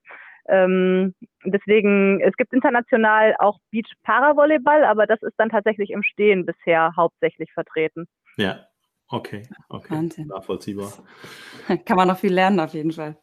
Ähm, 0.49 1.15
deswegen, 1.45 2.21
es 2.21 2.37
gibt 2.37 2.53
international 2.53 3.37
auch 3.39 3.59
Beach 3.71 3.93
Paravolleyball, 4.03 4.85
aber 4.85 5.07
das 5.07 5.23
ist 5.23 5.35
dann 5.39 5.51
tatsächlich 5.51 5.91
im 5.91 6.03
Stehen 6.03 6.47
bisher 6.47 6.93
hauptsächlich 6.97 7.53
vertreten. 7.53 8.07
Ja, 8.37 8.67
okay, 9.09 9.43
okay. 9.69 9.95
Wahnsinn. 9.95 10.29
Nachvollziehbar. 10.29 10.93
Kann 11.85 11.97
man 11.97 12.09
noch 12.09 12.19
viel 12.19 12.33
lernen 12.33 12.61
auf 12.61 12.75
jeden 12.75 12.93
Fall. 12.93 13.17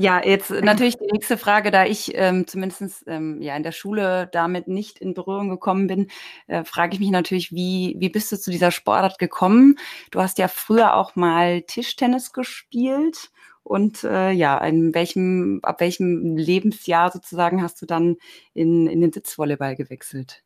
Ja, 0.00 0.24
jetzt 0.24 0.50
natürlich 0.50 0.96
die 0.96 1.10
nächste 1.10 1.36
Frage, 1.36 1.72
da 1.72 1.84
ich 1.84 2.12
ähm, 2.14 2.46
zumindest 2.46 3.02
ähm, 3.08 3.42
ja 3.42 3.56
in 3.56 3.64
der 3.64 3.72
Schule 3.72 4.28
damit 4.30 4.68
nicht 4.68 5.00
in 5.00 5.12
Berührung 5.12 5.48
gekommen 5.48 5.88
bin, 5.88 6.06
äh, 6.46 6.62
frage 6.62 6.94
ich 6.94 7.00
mich 7.00 7.10
natürlich, 7.10 7.50
wie, 7.50 7.96
wie 7.98 8.08
bist 8.08 8.30
du 8.30 8.38
zu 8.38 8.52
dieser 8.52 8.70
Sportart 8.70 9.18
gekommen? 9.18 9.74
Du 10.12 10.20
hast 10.20 10.38
ja 10.38 10.46
früher 10.46 10.94
auch 10.94 11.16
mal 11.16 11.62
Tischtennis 11.62 12.32
gespielt 12.32 13.32
und 13.68 14.02
äh, 14.02 14.30
ja, 14.30 14.58
in 14.64 14.94
welchem, 14.94 15.60
ab 15.62 15.80
welchem 15.80 16.36
Lebensjahr 16.36 17.10
sozusagen 17.10 17.62
hast 17.62 17.80
du 17.82 17.86
dann 17.86 18.16
in, 18.54 18.86
in 18.86 19.00
den 19.02 19.12
Sitzvolleyball 19.12 19.76
gewechselt? 19.76 20.42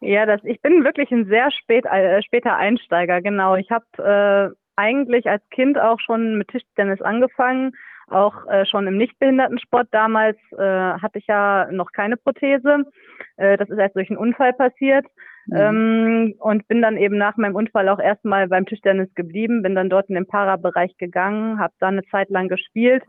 Ja, 0.00 0.26
das, 0.26 0.44
ich 0.44 0.60
bin 0.60 0.84
wirklich 0.84 1.10
ein 1.10 1.26
sehr 1.26 1.50
spät, 1.50 1.86
äh, 1.86 2.22
später 2.22 2.54
Einsteiger, 2.56 3.22
genau. 3.22 3.56
Ich 3.56 3.70
habe 3.70 3.86
äh, 3.98 4.54
eigentlich 4.76 5.26
als 5.26 5.42
Kind 5.50 5.78
auch 5.78 5.98
schon 6.00 6.36
mit 6.36 6.48
Tischtennis 6.48 7.00
angefangen, 7.00 7.72
auch 8.08 8.46
äh, 8.46 8.66
schon 8.66 8.86
im 8.86 8.98
Nichtbehindertensport. 8.98 9.88
Damals 9.90 10.36
äh, 10.52 10.58
hatte 10.58 11.18
ich 11.18 11.26
ja 11.26 11.66
noch 11.72 11.92
keine 11.92 12.18
Prothese. 12.18 12.84
Äh, 13.38 13.56
das 13.56 13.70
ist 13.70 13.78
erst 13.78 13.96
durch 13.96 14.10
einen 14.10 14.18
Unfall 14.18 14.52
passiert. 14.52 15.06
Mhm. 15.46 15.56
Ähm, 15.56 16.34
und 16.38 16.66
bin 16.68 16.82
dann 16.82 16.96
eben 16.96 17.18
nach 17.18 17.36
meinem 17.36 17.54
Unfall 17.54 17.88
auch 17.88 18.00
erstmal 18.00 18.48
beim 18.48 18.66
Tischtennis 18.66 19.12
geblieben, 19.14 19.62
bin 19.62 19.74
dann 19.74 19.90
dort 19.90 20.08
in 20.08 20.14
den 20.14 20.26
Para-Bereich 20.26 20.96
gegangen, 20.96 21.58
habe 21.58 21.74
da 21.78 21.88
eine 21.88 22.04
Zeit 22.04 22.30
lang 22.30 22.48
gespielt. 22.48 23.04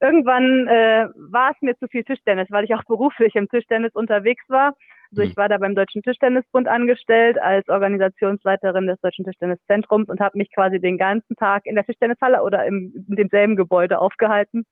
Irgendwann 0.00 0.66
äh, 0.66 1.06
war 1.30 1.52
es 1.52 1.62
mir 1.62 1.76
zu 1.78 1.86
viel 1.86 2.02
Tischtennis, 2.02 2.48
weil 2.50 2.64
ich 2.64 2.74
auch 2.74 2.84
beruflich 2.88 3.34
im 3.34 3.48
Tischtennis 3.48 3.94
unterwegs 3.94 4.44
war. 4.48 4.74
Also 5.10 5.22
ich 5.22 5.36
mhm. 5.36 5.40
war 5.40 5.48
da 5.48 5.58
beim 5.58 5.74
Deutschen 5.74 6.02
Tischtennisbund 6.02 6.66
angestellt 6.66 7.38
als 7.40 7.68
Organisationsleiterin 7.68 8.86
des 8.86 9.00
Deutschen 9.00 9.26
Tischtenniszentrums 9.26 10.08
und 10.08 10.20
habe 10.20 10.38
mich 10.38 10.50
quasi 10.54 10.80
den 10.80 10.96
ganzen 10.96 11.36
Tag 11.36 11.66
in 11.66 11.74
der 11.74 11.84
Tischtennishalle 11.84 12.42
oder 12.42 12.64
im, 12.64 13.04
in 13.08 13.16
demselben 13.16 13.54
Gebäude 13.54 13.98
aufgehalten. 13.98 14.64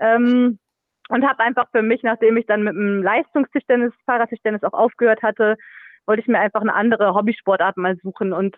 Ähm, 0.00 0.58
und 1.08 1.28
habe 1.28 1.40
einfach 1.40 1.68
für 1.72 1.82
mich, 1.82 2.02
nachdem 2.02 2.36
ich 2.36 2.46
dann 2.46 2.62
mit 2.62 2.74
dem 2.74 3.02
Leistungstischtennis, 3.02 3.92
Paratischtennis 4.06 4.62
auch 4.62 4.72
aufgehört 4.72 5.22
hatte, 5.22 5.56
wollte 6.10 6.22
ich 6.22 6.26
mir 6.26 6.40
einfach 6.40 6.60
eine 6.60 6.74
andere 6.74 7.14
Hobbysportart 7.14 7.76
mal 7.76 7.96
suchen. 8.02 8.32
Und 8.32 8.56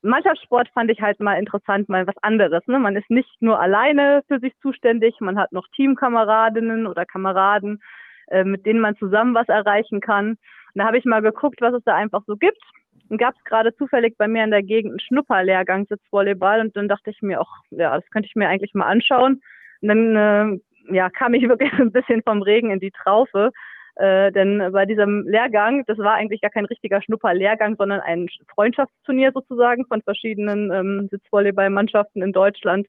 Mannschaftssport 0.00 0.70
fand 0.70 0.90
ich 0.90 1.02
halt 1.02 1.20
mal 1.20 1.38
interessant, 1.38 1.90
mal 1.90 2.06
was 2.06 2.16
anderes. 2.22 2.66
Ne? 2.66 2.78
Man 2.78 2.96
ist 2.96 3.10
nicht 3.10 3.28
nur 3.40 3.60
alleine 3.60 4.22
für 4.28 4.38
sich 4.38 4.54
zuständig, 4.62 5.14
man 5.20 5.36
hat 5.38 5.52
noch 5.52 5.66
Teamkameradinnen 5.76 6.86
oder 6.86 7.04
Kameraden, 7.04 7.82
äh, 8.28 8.44
mit 8.44 8.64
denen 8.64 8.80
man 8.80 8.96
zusammen 8.96 9.34
was 9.34 9.46
erreichen 9.50 10.00
kann. 10.00 10.30
Und 10.30 10.38
da 10.76 10.86
habe 10.86 10.96
ich 10.96 11.04
mal 11.04 11.20
geguckt, 11.20 11.60
was 11.60 11.74
es 11.74 11.84
da 11.84 11.94
einfach 11.94 12.22
so 12.26 12.36
gibt. 12.36 12.62
Und 13.10 13.18
gab 13.18 13.34
es 13.36 13.44
gerade 13.44 13.76
zufällig 13.76 14.16
bei 14.16 14.26
mir 14.26 14.42
in 14.42 14.50
der 14.50 14.62
Gegend 14.62 14.92
einen 14.92 15.00
Schnupperlehrgang 15.00 15.84
Sitzvolleyball 15.86 16.62
und 16.62 16.74
dann 16.78 16.88
dachte 16.88 17.10
ich 17.10 17.20
mir 17.20 17.42
auch, 17.42 17.50
ja, 17.72 17.94
das 17.94 18.08
könnte 18.08 18.26
ich 18.26 18.36
mir 18.36 18.48
eigentlich 18.48 18.72
mal 18.72 18.86
anschauen. 18.86 19.42
Und 19.82 19.88
dann 19.88 20.16
äh, 20.16 20.94
ja, 20.94 21.10
kam 21.10 21.34
ich 21.34 21.42
wirklich 21.48 21.74
ein 21.74 21.92
bisschen 21.92 22.22
vom 22.22 22.40
Regen 22.40 22.70
in 22.70 22.80
die 22.80 22.90
Traufe. 22.90 23.50
Äh, 23.96 24.30
denn 24.32 24.72
bei 24.72 24.84
diesem 24.84 25.26
Lehrgang, 25.26 25.84
das 25.86 25.98
war 25.98 26.14
eigentlich 26.14 26.42
gar 26.42 26.50
kein 26.50 26.66
richtiger 26.66 27.00
Schnupperlehrgang, 27.00 27.76
sondern 27.76 28.00
ein 28.00 28.28
Freundschaftsturnier 28.54 29.32
sozusagen 29.32 29.86
von 29.86 30.02
verschiedenen 30.02 30.70
ähm, 30.70 31.08
Sitzvolleyballmannschaften 31.10 32.22
in 32.22 32.32
Deutschland, 32.32 32.86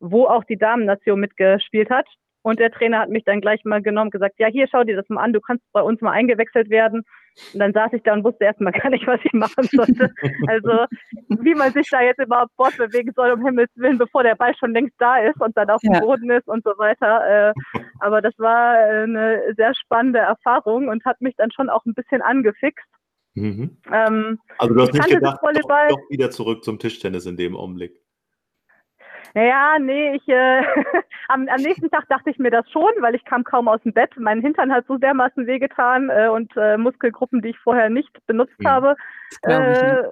wo 0.00 0.26
auch 0.26 0.44
die 0.44 0.56
Damennation 0.56 1.20
mitgespielt 1.20 1.90
hat. 1.90 2.06
Und 2.46 2.60
der 2.60 2.70
Trainer 2.70 3.00
hat 3.00 3.08
mich 3.08 3.24
dann 3.24 3.40
gleich 3.40 3.64
mal 3.64 3.82
genommen, 3.82 4.12
gesagt, 4.12 4.36
ja, 4.38 4.46
hier, 4.46 4.68
schau 4.70 4.84
dir 4.84 4.94
das 4.94 5.08
mal 5.08 5.20
an, 5.20 5.32
du 5.32 5.40
kannst 5.40 5.64
bei 5.72 5.82
uns 5.82 6.00
mal 6.00 6.12
eingewechselt 6.12 6.70
werden. 6.70 7.02
Und 7.52 7.58
dann 7.58 7.72
saß 7.72 7.92
ich 7.92 8.04
da 8.04 8.12
und 8.12 8.22
wusste 8.22 8.44
erstmal 8.44 8.72
gar 8.72 8.88
nicht, 8.88 9.04
was 9.04 9.18
ich 9.24 9.32
machen 9.32 9.64
sollte. 9.64 10.14
Also, 10.46 10.86
wie 11.42 11.56
man 11.56 11.72
sich 11.72 11.88
da 11.90 12.02
jetzt 12.02 12.20
überhaupt 12.20 12.52
fortbewegen 12.54 13.12
soll, 13.16 13.32
um 13.32 13.44
Himmels 13.44 13.72
Willen, 13.74 13.98
bevor 13.98 14.22
der 14.22 14.36
Ball 14.36 14.54
schon 14.54 14.72
längst 14.72 14.94
da 15.00 15.16
ist 15.16 15.40
und 15.40 15.56
dann 15.56 15.70
auf 15.70 15.80
dem 15.80 15.98
Boden 15.98 16.30
ist 16.30 16.46
und 16.46 16.62
so 16.62 16.70
weiter. 16.78 17.48
Äh, 17.48 17.80
aber 17.98 18.22
das 18.22 18.34
war 18.38 18.76
eine 18.76 19.42
sehr 19.56 19.74
spannende 19.74 20.20
Erfahrung 20.20 20.86
und 20.86 21.04
hat 21.04 21.20
mich 21.20 21.34
dann 21.34 21.50
schon 21.50 21.68
auch 21.68 21.84
ein 21.84 21.94
bisschen 21.94 22.22
angefixt. 22.22 22.86
Mhm. 23.34 23.76
Ähm, 23.92 24.38
also 24.58 24.72
du 24.72 24.82
hast 24.82 24.92
nicht 24.92 25.08
gedacht, 25.08 25.40
doch, 25.42 25.88
doch 25.88 26.10
wieder 26.10 26.30
zurück 26.30 26.62
zum 26.62 26.78
Tischtennis 26.78 27.26
in 27.26 27.36
dem 27.36 27.56
Augenblick. 27.56 28.05
Naja, 29.34 29.78
nee, 29.80 30.14
ich 30.14 30.28
äh, 30.28 30.62
am, 31.28 31.48
am 31.48 31.60
nächsten 31.60 31.90
Tag 31.90 32.08
dachte 32.08 32.30
ich 32.30 32.38
mir 32.38 32.50
das 32.50 32.70
schon, 32.70 32.90
weil 33.00 33.14
ich 33.14 33.24
kam 33.24 33.44
kaum 33.44 33.68
aus 33.68 33.82
dem 33.82 33.92
Bett. 33.92 34.10
Mein 34.18 34.40
Hintern 34.40 34.72
hat 34.72 34.86
so 34.86 34.96
dermaßen 34.96 35.46
wehgetan 35.46 36.10
äh, 36.10 36.28
und 36.28 36.52
äh, 36.56 36.76
Muskelgruppen, 36.76 37.42
die 37.42 37.50
ich 37.50 37.58
vorher 37.58 37.90
nicht 37.90 38.10
benutzt 38.26 38.58
mhm. 38.58 38.68
habe. 38.68 38.96
Das, 39.42 39.82
äh, 39.82 40.02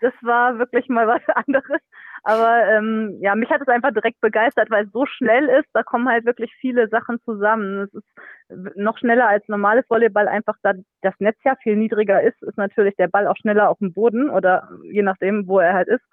das 0.00 0.14
war 0.22 0.58
wirklich 0.58 0.88
mal 0.88 1.06
was 1.08 1.22
anderes. 1.34 1.80
Aber 2.26 2.64
ähm, 2.70 3.18
ja, 3.20 3.34
mich 3.34 3.50
hat 3.50 3.60
es 3.60 3.68
einfach 3.68 3.92
direkt 3.92 4.20
begeistert, 4.22 4.70
weil 4.70 4.86
es 4.86 4.92
so 4.92 5.04
schnell 5.04 5.46
ist. 5.46 5.68
Da 5.74 5.82
kommen 5.82 6.08
halt 6.08 6.24
wirklich 6.24 6.50
viele 6.58 6.88
Sachen 6.88 7.20
zusammen. 7.22 7.82
Es 7.82 7.92
ist 7.92 8.76
noch 8.76 8.96
schneller 8.96 9.28
als 9.28 9.46
normales 9.46 9.84
Volleyball, 9.90 10.28
einfach 10.28 10.56
da 10.62 10.72
das 11.02 11.14
Netz 11.18 11.36
ja 11.44 11.54
viel 11.62 11.76
niedriger 11.76 12.22
ist, 12.22 12.42
ist 12.42 12.56
natürlich 12.56 12.96
der 12.96 13.08
Ball 13.08 13.26
auch 13.26 13.36
schneller 13.36 13.68
auf 13.68 13.78
dem 13.78 13.92
Boden 13.92 14.30
oder 14.30 14.70
je 14.84 15.02
nachdem, 15.02 15.46
wo 15.46 15.58
er 15.58 15.74
halt 15.74 15.88
ist. 15.88 16.04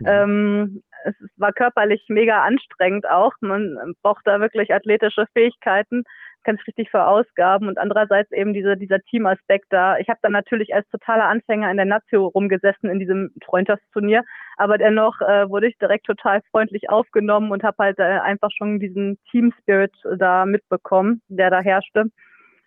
Mhm. 0.00 0.06
Ähm, 0.06 0.82
es 1.04 1.14
war 1.36 1.52
körperlich 1.52 2.04
mega 2.08 2.42
anstrengend 2.42 3.08
auch. 3.08 3.32
Man 3.40 3.94
braucht 4.02 4.26
da 4.26 4.40
wirklich 4.40 4.72
athletische 4.74 5.26
Fähigkeiten, 5.32 6.04
kann 6.44 6.56
sich 6.56 6.66
richtig 6.66 6.90
verausgaben 6.90 7.68
und 7.68 7.78
andererseits 7.78 8.30
eben 8.32 8.52
diese, 8.52 8.76
dieser 8.76 9.00
Teamaspekt 9.00 9.66
da. 9.70 9.98
Ich 9.98 10.08
habe 10.08 10.18
dann 10.22 10.32
natürlich 10.32 10.74
als 10.74 10.88
totaler 10.90 11.24
Anfänger 11.24 11.70
in 11.70 11.76
der 11.76 11.86
Nazio 11.86 12.26
rumgesessen 12.26 12.90
in 12.90 12.98
diesem 12.98 13.32
Freundschaftsturnier, 13.44 14.22
aber 14.56 14.78
dennoch 14.78 15.20
äh, 15.20 15.48
wurde 15.48 15.68
ich 15.68 15.78
direkt 15.78 16.06
total 16.06 16.42
freundlich 16.50 16.90
aufgenommen 16.90 17.50
und 17.50 17.62
habe 17.62 17.76
halt 17.78 17.98
äh, 17.98 18.02
einfach 18.02 18.50
schon 18.50 18.78
diesen 18.78 19.18
Team 19.30 19.52
Spirit 19.60 19.92
da 20.18 20.44
mitbekommen, 20.44 21.22
der 21.28 21.50
da 21.50 21.60
herrschte. 21.60 22.06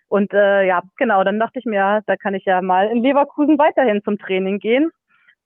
Und 0.08 0.32
äh, 0.32 0.66
ja, 0.66 0.82
genau, 0.96 1.22
dann 1.22 1.38
dachte 1.38 1.58
ich 1.58 1.66
mir, 1.66 2.02
da 2.06 2.16
kann 2.16 2.34
ich 2.34 2.44
ja 2.44 2.62
mal 2.62 2.88
in 2.88 3.02
Leverkusen 3.02 3.58
weiterhin 3.58 4.02
zum 4.02 4.18
Training 4.18 4.58
gehen. 4.58 4.90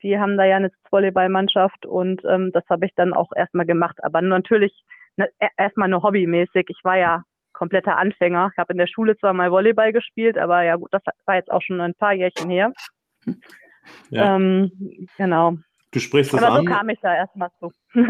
Die 0.02 0.18
haben 0.18 0.36
da 0.36 0.44
ja 0.44 0.56
eine 0.56 0.70
Volleyballmannschaft 0.90 1.86
und 1.86 2.22
ähm, 2.24 2.50
das 2.52 2.64
habe 2.68 2.86
ich 2.86 2.94
dann 2.94 3.12
auch 3.12 3.30
erstmal 3.34 3.66
gemacht. 3.66 4.02
Aber 4.02 4.20
natürlich 4.20 4.72
ne, 5.16 5.28
e, 5.38 5.46
erstmal 5.56 5.88
nur 5.88 6.02
hobbymäßig. 6.02 6.66
Ich 6.68 6.80
war 6.82 6.96
ja 6.96 7.22
kompletter 7.52 7.96
Anfänger. 7.96 8.50
Ich 8.52 8.58
habe 8.58 8.72
in 8.72 8.78
der 8.78 8.86
Schule 8.86 9.16
zwar 9.16 9.32
mal 9.32 9.50
Volleyball 9.50 9.92
gespielt, 9.92 10.38
aber 10.38 10.62
ja 10.62 10.76
gut, 10.76 10.92
das 10.92 11.02
war 11.26 11.36
jetzt 11.36 11.50
auch 11.50 11.62
schon 11.62 11.80
ein 11.80 11.94
paar 11.94 12.12
Jährchen 12.12 12.50
her. 12.50 12.72
Ja. 14.10 14.36
Ähm, 14.36 15.08
genau. 15.16 15.56
Du 15.92 16.00
sprichst 16.00 16.32
es 16.32 16.42
Aber 16.42 16.54
an. 16.54 16.64
so 16.64 16.72
kam 16.72 16.88
ich 16.88 16.98
da 17.00 17.14
erstmal 17.14 17.50
zu. 17.60 17.70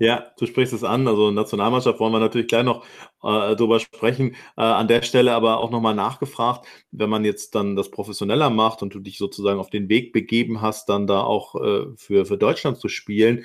ja, 0.00 0.26
du 0.38 0.44
sprichst 0.44 0.74
es 0.74 0.82
an. 0.82 1.06
Also 1.06 1.30
Nationalmannschaft 1.30 2.00
wollen 2.00 2.12
wir 2.12 2.18
natürlich 2.18 2.48
gleich 2.48 2.64
noch 2.64 2.84
äh, 3.22 3.54
drüber 3.54 3.78
sprechen. 3.78 4.34
Äh, 4.56 4.62
an 4.62 4.88
der 4.88 5.02
Stelle 5.02 5.32
aber 5.32 5.58
auch 5.60 5.70
nochmal 5.70 5.94
nachgefragt, 5.94 6.66
wenn 6.90 7.08
man 7.08 7.24
jetzt 7.24 7.54
dann 7.54 7.76
das 7.76 7.92
professioneller 7.92 8.50
macht 8.50 8.82
und 8.82 8.92
du 8.92 8.98
dich 8.98 9.18
sozusagen 9.18 9.60
auf 9.60 9.70
den 9.70 9.88
Weg 9.88 10.12
begeben 10.12 10.62
hast, 10.62 10.88
dann 10.88 11.06
da 11.06 11.20
auch 11.20 11.54
äh, 11.54 11.86
für, 11.96 12.26
für 12.26 12.38
Deutschland 12.38 12.78
zu 12.78 12.88
spielen, 12.88 13.44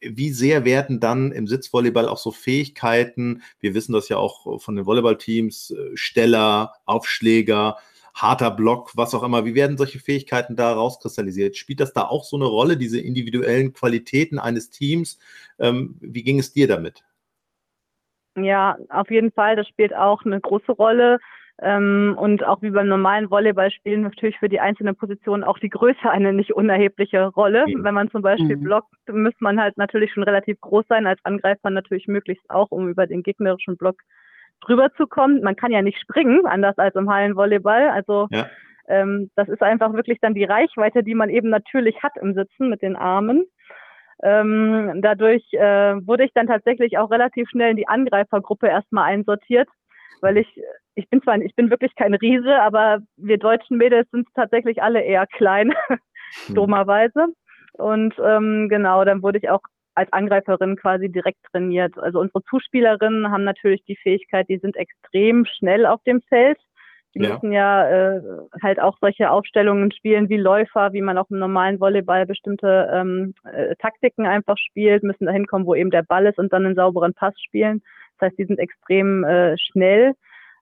wie 0.00 0.30
sehr 0.30 0.64
werden 0.64 1.00
dann 1.00 1.32
im 1.32 1.48
Sitzvolleyball 1.48 2.08
auch 2.08 2.18
so 2.18 2.30
Fähigkeiten, 2.30 3.42
wir 3.58 3.74
wissen 3.74 3.92
das 3.92 4.08
ja 4.08 4.18
auch 4.18 4.60
von 4.60 4.76
den 4.76 4.86
Volleyballteams, 4.86 5.72
äh, 5.72 5.96
Steller, 5.96 6.74
Aufschläger, 6.84 7.76
harter 8.14 8.50
Block, 8.50 8.92
was 8.96 9.14
auch 9.14 9.22
immer. 9.22 9.44
Wie 9.44 9.54
werden 9.54 9.76
solche 9.76 9.98
Fähigkeiten 9.98 10.56
da 10.56 10.72
rauskristallisiert? 10.72 11.56
Spielt 11.56 11.80
das 11.80 11.92
da 11.92 12.02
auch 12.02 12.24
so 12.24 12.36
eine 12.36 12.46
Rolle, 12.46 12.76
diese 12.76 13.00
individuellen 13.00 13.72
Qualitäten 13.72 14.38
eines 14.38 14.70
Teams? 14.70 15.18
Ähm, 15.58 15.96
wie 16.00 16.22
ging 16.22 16.38
es 16.38 16.52
dir 16.52 16.68
damit? 16.68 17.04
Ja, 18.36 18.76
auf 18.88 19.10
jeden 19.10 19.32
Fall. 19.32 19.56
Das 19.56 19.68
spielt 19.68 19.94
auch 19.94 20.24
eine 20.24 20.40
große 20.40 20.72
Rolle. 20.72 21.18
Ähm, 21.62 22.16
und 22.18 22.42
auch 22.44 22.62
wie 22.62 22.70
beim 22.70 22.88
normalen 22.88 23.30
Volleyball 23.30 23.70
spielen 23.70 24.00
natürlich 24.00 24.38
für 24.38 24.48
die 24.48 24.60
einzelnen 24.60 24.96
Positionen 24.96 25.44
auch 25.44 25.58
die 25.58 25.68
Größe 25.68 26.08
eine 26.08 26.32
nicht 26.32 26.54
unerhebliche 26.54 27.26
Rolle. 27.26 27.66
Mhm. 27.66 27.84
Wenn 27.84 27.94
man 27.94 28.10
zum 28.10 28.22
Beispiel 28.22 28.56
mhm. 28.56 28.62
blockt, 28.62 28.94
müsste 29.08 29.44
man 29.44 29.60
halt 29.60 29.76
natürlich 29.76 30.12
schon 30.12 30.22
relativ 30.22 30.58
groß 30.60 30.86
sein, 30.88 31.06
als 31.06 31.20
Angreifer 31.24 31.68
natürlich 31.68 32.06
möglichst 32.06 32.48
auch, 32.48 32.70
um 32.70 32.88
über 32.88 33.06
den 33.06 33.22
gegnerischen 33.22 33.76
Block 33.76 33.96
drüber 34.60 34.92
zu 34.96 35.06
kommen. 35.06 35.42
Man 35.42 35.56
kann 35.56 35.72
ja 35.72 35.82
nicht 35.82 36.00
springen, 36.00 36.46
anders 36.46 36.78
als 36.78 36.94
im 36.94 37.10
Hallenvolleyball. 37.10 37.90
Also 37.90 38.28
ja. 38.30 38.48
ähm, 38.88 39.30
das 39.36 39.48
ist 39.48 39.62
einfach 39.62 39.92
wirklich 39.92 40.18
dann 40.20 40.34
die 40.34 40.44
Reichweite, 40.44 41.02
die 41.02 41.14
man 41.14 41.30
eben 41.30 41.48
natürlich 41.48 42.02
hat 42.02 42.16
im 42.20 42.34
Sitzen 42.34 42.68
mit 42.68 42.82
den 42.82 42.96
Armen. 42.96 43.44
Ähm, 44.22 45.00
dadurch 45.00 45.42
äh, 45.52 45.94
wurde 46.06 46.24
ich 46.24 46.32
dann 46.34 46.46
tatsächlich 46.46 46.98
auch 46.98 47.10
relativ 47.10 47.48
schnell 47.48 47.70
in 47.70 47.76
die 47.76 47.88
Angreifergruppe 47.88 48.68
erstmal 48.68 49.04
einsortiert, 49.04 49.68
weil 50.20 50.36
ich, 50.36 50.60
ich 50.94 51.08
bin 51.08 51.22
zwar, 51.22 51.38
ich 51.38 51.54
bin 51.54 51.70
wirklich 51.70 51.94
kein 51.94 52.12
Riese, 52.12 52.60
aber 52.60 52.98
wir 53.16 53.38
deutschen 53.38 53.78
Mädels 53.78 54.10
sind 54.10 54.28
tatsächlich 54.34 54.82
alle 54.82 55.00
eher 55.00 55.26
klein, 55.26 55.72
hm. 56.46 56.54
dummerweise. 56.54 57.28
Und 57.74 58.14
ähm, 58.22 58.68
genau, 58.68 59.04
dann 59.04 59.22
wurde 59.22 59.38
ich 59.38 59.48
auch 59.48 59.62
als 59.94 60.12
Angreiferin 60.12 60.76
quasi 60.76 61.10
direkt 61.10 61.42
trainiert. 61.50 61.98
Also 61.98 62.20
unsere 62.20 62.42
Zuspielerinnen 62.44 63.30
haben 63.30 63.44
natürlich 63.44 63.84
die 63.84 63.96
Fähigkeit, 63.96 64.48
die 64.48 64.58
sind 64.58 64.76
extrem 64.76 65.44
schnell 65.44 65.86
auf 65.86 66.02
dem 66.04 66.22
Feld. 66.22 66.58
Die 67.14 67.22
ja. 67.22 67.32
müssen 67.32 67.50
ja 67.50 67.88
äh, 67.88 68.20
halt 68.62 68.80
auch 68.80 68.96
solche 69.00 69.30
Aufstellungen 69.30 69.90
spielen 69.90 70.28
wie 70.28 70.36
Läufer, 70.36 70.92
wie 70.92 71.00
man 71.00 71.18
auch 71.18 71.28
im 71.28 71.40
normalen 71.40 71.80
Volleyball 71.80 72.24
bestimmte 72.24 72.88
ähm, 72.92 73.34
äh, 73.52 73.74
Taktiken 73.76 74.26
einfach 74.26 74.56
spielt, 74.56 75.02
müssen 75.02 75.26
dahin 75.26 75.46
kommen, 75.46 75.66
wo 75.66 75.74
eben 75.74 75.90
der 75.90 76.04
Ball 76.04 76.26
ist 76.26 76.38
und 76.38 76.52
dann 76.52 76.66
einen 76.66 76.76
sauberen 76.76 77.12
Pass 77.12 77.34
spielen. 77.40 77.82
Das 78.18 78.28
heißt, 78.28 78.38
die 78.38 78.44
sind 78.44 78.60
extrem 78.60 79.24
äh, 79.24 79.58
schnell 79.58 80.14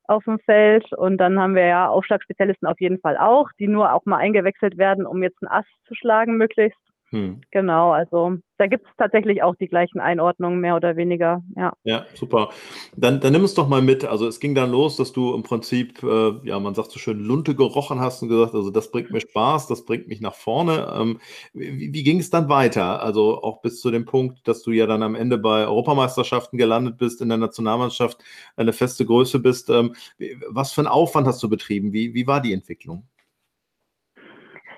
auf 0.05 0.25
dem 0.25 0.39
Feld 0.39 0.91
und 0.95 1.19
dann 1.19 1.39
haben 1.39 1.55
wir 1.55 1.67
ja 1.67 1.89
Aufschlagspezialisten 1.89 2.67
auf 2.67 2.81
jeden 2.81 2.99
Fall 2.99 3.19
auch, 3.19 3.51
die 3.59 3.69
nur 3.69 3.93
auch 3.93 4.07
mal 4.07 4.17
eingewechselt 4.17 4.79
werden, 4.79 5.05
um 5.05 5.23
jetzt 5.23 5.37
einen 5.43 5.53
Ass 5.53 5.67
zu 5.87 5.95
schlagen 5.95 6.39
möglichst. 6.39 6.81
Hm. 7.11 7.41
Genau, 7.50 7.93
also 7.93 8.37
da 8.59 8.67
gibt 8.67 8.87
es 8.87 8.93
tatsächlich 8.99 9.43
auch 9.43 9.55
die 9.57 9.69
gleichen 9.69 9.99
Einordnungen, 9.99 10.61
mehr 10.61 10.77
oder 10.77 10.97
weniger, 10.97 11.43
ja. 11.57 11.73
Ja, 11.85 12.05
super. 12.15 12.50
Dann, 12.97 13.21
dann 13.21 13.33
nimm 13.33 13.45
es 13.45 13.55
doch 13.55 13.67
mal 13.69 13.81
mit. 13.81 14.05
Also 14.05 14.27
es 14.27 14.41
ging 14.41 14.55
dann 14.55 14.71
los, 14.71 14.97
dass 14.97 15.12
du 15.12 15.35
im 15.35 15.43
Prinzip, 15.43 16.03
äh, 16.03 16.33
ja, 16.45 16.59
man 16.59 16.75
sagt 16.75 16.91
so 16.91 16.99
schön, 16.99 17.21
Lunte 17.21 17.55
gerochen 17.55 18.00
hast 18.00 18.23
und 18.23 18.29
gesagt, 18.29 18.55
also 18.55 18.71
das 18.71 18.91
bringt 18.91 19.11
mir 19.11 19.21
Spaß, 19.21 19.69
das 19.69 19.87
bringt 19.87 20.09
mich 20.09 20.21
nach 20.21 20.35
vorne. 20.35 20.93
Ähm, 20.95 21.21
wie, 21.55 21.95
wie 21.95 22.03
ging 22.03 22.19
es 22.19 22.29
dann 22.29 22.50
weiter? 22.50 23.03
Also 23.03 23.43
auch 23.43 23.62
bis 23.62 23.81
zu 23.81 23.91
dem 23.91 24.05
Punkt, 24.05 24.47
dass 24.47 24.62
du 24.62 24.73
ja 24.73 24.87
dann 24.87 25.03
am 25.03 25.15
Ende 25.15 25.38
bei 25.38 25.67
Europameisterschaften 25.67 26.59
gelandet 26.59 26.99
bist, 26.99 27.23
in 27.23 27.29
der 27.31 27.38
Nationalmannschaft 27.38 28.23
eine 28.57 28.75
feste 28.75 29.07
Größe 29.07 29.38
bist. 29.38 29.71
Ähm, 29.71 29.95
was 30.49 30.73
für 30.73 30.83
einen 30.83 30.88
Aufwand 30.88 31.27
hast 31.27 31.43
du 31.43 31.49
betrieben? 31.49 31.93
Wie, 31.95 32.12
wie 32.12 32.27
war 32.27 32.43
die 32.43 32.53
Entwicklung? 32.53 33.05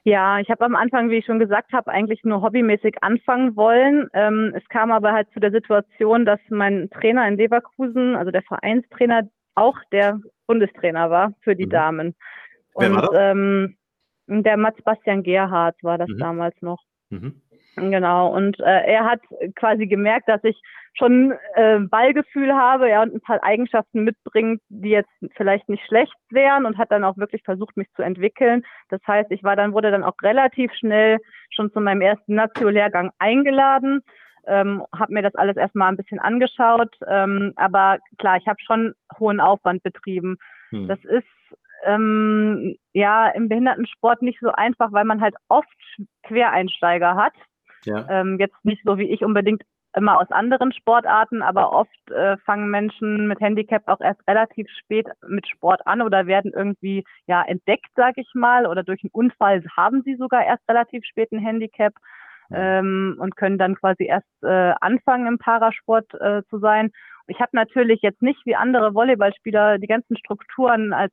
Ja, 0.05 0.39
ich 0.39 0.51
habe 0.51 0.65
am 0.65 0.75
Anfang, 0.75 1.11
wie 1.11 1.19
ich 1.19 1.27
schon 1.27 1.39
gesagt 1.39 1.73
habe, 1.73 1.91
eigentlich 1.91 2.25
nur 2.25 2.43
hobbymäßig 2.43 3.03
anfangen 3.03 3.57
wollen. 3.57 4.09
Ähm, 4.15 4.53
es 4.57 4.67
kam 4.69 4.91
aber 4.93 5.13
halt 5.13 5.31
zu 5.33 5.41
der 5.41 5.51
Situation, 5.51 6.25
dass 6.25 6.41
mein 6.49 6.89
Trainer 6.91 7.29
in 7.29 7.37
Leverkusen, 7.37 8.17
also 8.17 8.31
der 8.31 8.43
Vereinstrainer, 8.43 9.29
auch 9.55 9.77
der 9.93 10.19
Bundestrainer 10.47 11.11
war 11.11 11.35
für 11.43 11.55
die 11.55 11.67
mhm. 11.67 11.71
Damen. 11.71 12.15
Wer 12.77 12.91
Und 12.91 13.09
ähm, 13.15 13.77
der 14.27 14.57
Mats 14.57 14.81
Bastian 14.83 15.23
Gerhardt 15.23 15.77
war 15.83 15.99
das 15.99 16.09
mhm. 16.09 16.19
damals 16.19 16.55
noch. 16.63 16.83
Mhm. 17.11 17.43
Genau. 17.81 18.35
Und 18.35 18.61
äh, 18.61 18.85
er 18.87 19.05
hat 19.05 19.21
quasi 19.57 19.87
gemerkt, 19.87 20.29
dass 20.29 20.43
ich 20.45 20.61
schon 20.95 21.33
äh, 21.55 21.79
Ballgefühl 21.79 22.53
habe, 22.53 22.91
ja, 22.91 23.03
und 23.03 23.15
ein 23.15 23.21
paar 23.21 23.43
Eigenschaften 23.43 24.05
mitbringt, 24.05 24.61
die 24.69 24.91
jetzt 24.91 25.11
vielleicht 25.37 25.69
nicht 25.69 25.85
schlecht 25.87 26.15
wären 26.31 26.67
und 26.67 26.79
hat 26.79 26.91
dann 26.91 27.05
auch 27.05 27.17
wirklich 27.17 27.43
versucht, 27.45 27.77
mich 27.77 27.89
zu 27.95 28.03
entwickeln. 28.03 28.65
Das 28.89 29.01
heißt, 29.07 29.31
ich 29.31 29.43
war 29.43 29.57
dann, 29.57 29.73
wurde 29.73 29.91
dann 29.91 30.05
auch 30.05 30.17
relativ 30.23 30.73
schnell 30.75 31.19
schon 31.51 31.73
zu 31.73 31.81
meinem 31.81 32.01
ersten 32.01 32.35
Nazio-Lehrgang 32.35 33.11
eingeladen, 33.19 34.03
ähm, 34.47 34.85
habe 34.97 35.13
mir 35.13 35.23
das 35.23 35.35
alles 35.35 35.57
erstmal 35.57 35.89
ein 35.89 35.97
bisschen 35.97 36.19
angeschaut, 36.19 36.95
ähm, 37.07 37.53
aber 37.57 37.99
klar, 38.19 38.37
ich 38.37 38.47
habe 38.47 38.59
schon 38.61 38.95
hohen 39.19 39.41
Aufwand 39.41 39.83
betrieben. 39.83 40.39
Hm. 40.71 40.89
Das 40.89 40.99
ist 41.05 41.27
ähm, 41.85 42.77
ja 42.93 43.29
im 43.29 43.49
Behindertensport 43.49 44.23
nicht 44.23 44.41
so 44.41 44.51
einfach, 44.51 44.93
weil 44.93 45.05
man 45.05 45.21
halt 45.21 45.35
oft 45.49 45.69
Quereinsteiger 46.25 47.17
hat. 47.17 47.33
Ja. 47.85 48.07
Ähm, 48.09 48.39
jetzt 48.39 48.65
nicht 48.65 48.83
so 48.85 48.99
wie 48.99 49.11
ich 49.11 49.25
unbedingt 49.25 49.63
immer 49.97 50.21
aus 50.21 50.31
anderen 50.31 50.73
Sportarten, 50.73 51.43
aber 51.43 51.73
oft 51.73 52.11
äh, 52.11 52.37
fangen 52.39 52.71
Menschen 52.71 53.27
mit 53.27 53.41
Handicap 53.41 53.83
auch 53.87 54.01
erst 54.01 54.21
relativ 54.29 54.69
spät 54.79 55.07
mit 55.27 55.49
Sport 55.49 55.87
an 55.87 56.01
oder 56.01 56.27
werden 56.27 56.53
irgendwie 56.55 57.05
ja 57.27 57.43
entdeckt, 57.43 57.89
sage 57.97 58.21
ich 58.21 58.31
mal, 58.35 58.67
oder 58.67 58.83
durch 58.83 59.03
einen 59.03 59.11
Unfall 59.13 59.65
haben 59.77 60.03
sie 60.05 60.15
sogar 60.15 60.45
erst 60.45 60.69
relativ 60.69 61.05
spät 61.05 61.33
ein 61.33 61.41
Handicap 61.41 61.93
ähm, 62.53 63.17
und 63.19 63.37
können 63.37 63.59
dann 63.59 63.75
quasi 63.75 64.05
erst 64.05 64.29
äh, 64.43 64.75
anfangen 64.81 65.27
im 65.27 65.39
Parasport 65.39 66.13
äh, 66.15 66.43
zu 66.51 66.59
sein. 66.59 66.91
Ich 67.27 67.41
habe 67.41 67.51
natürlich 67.53 68.01
jetzt 68.03 68.23
nicht 68.23 68.45
wie 68.45 68.57
andere 68.57 68.95
Volleyballspieler 68.95 69.79
die 69.79 69.87
ganzen 69.87 70.17
Strukturen 70.17 70.93
als 70.93 71.13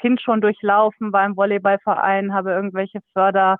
Kind 0.00 0.20
schon 0.20 0.40
durchlaufen, 0.40 1.12
war 1.12 1.24
im 1.24 1.36
Volleyballverein, 1.36 2.34
habe 2.34 2.50
irgendwelche 2.52 3.00
Förder 3.12 3.58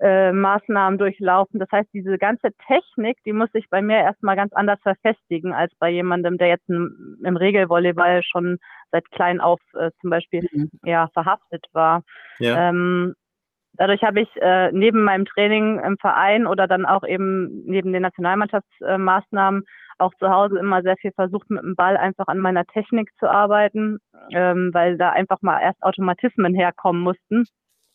äh, 0.00 0.32
Maßnahmen 0.32 0.98
durchlaufen. 0.98 1.58
Das 1.58 1.70
heißt, 1.72 1.88
diese 1.92 2.18
ganze 2.18 2.50
Technik, 2.66 3.18
die 3.24 3.32
muss 3.32 3.50
sich 3.52 3.68
bei 3.68 3.82
mir 3.82 3.96
erstmal 3.96 4.36
ganz 4.36 4.52
anders 4.52 4.78
verfestigen 4.82 5.52
als 5.52 5.74
bei 5.78 5.90
jemandem, 5.90 6.38
der 6.38 6.48
jetzt 6.48 6.68
im, 6.68 7.18
im 7.24 7.36
Regelvolleyball 7.36 8.22
schon 8.22 8.58
seit 8.92 9.10
klein 9.10 9.40
auf 9.40 9.60
äh, 9.74 9.90
zum 10.00 10.10
Beispiel 10.10 10.46
mhm. 10.52 10.70
ja 10.84 11.08
verhaftet 11.12 11.66
war. 11.72 12.02
Ja. 12.38 12.68
Ähm, 12.68 13.14
dadurch 13.72 14.02
habe 14.02 14.20
ich 14.20 14.28
äh, 14.36 14.70
neben 14.72 15.02
meinem 15.02 15.24
Training 15.24 15.80
im 15.80 15.98
Verein 15.98 16.46
oder 16.46 16.66
dann 16.66 16.86
auch 16.86 17.04
eben 17.04 17.64
neben 17.64 17.92
den 17.92 18.02
Nationalmannschaftsmaßnahmen 18.02 19.64
auch 19.98 20.14
zu 20.20 20.28
Hause 20.28 20.58
immer 20.58 20.82
sehr 20.82 20.96
viel 20.96 21.12
versucht, 21.12 21.50
mit 21.50 21.62
dem 21.62 21.74
Ball 21.74 21.96
einfach 21.96 22.28
an 22.28 22.38
meiner 22.38 22.64
Technik 22.66 23.10
zu 23.18 23.28
arbeiten, 23.28 23.98
ähm, 24.32 24.70
weil 24.72 24.96
da 24.96 25.10
einfach 25.10 25.42
mal 25.42 25.60
erst 25.60 25.82
Automatismen 25.82 26.54
herkommen 26.54 27.02
mussten. 27.02 27.46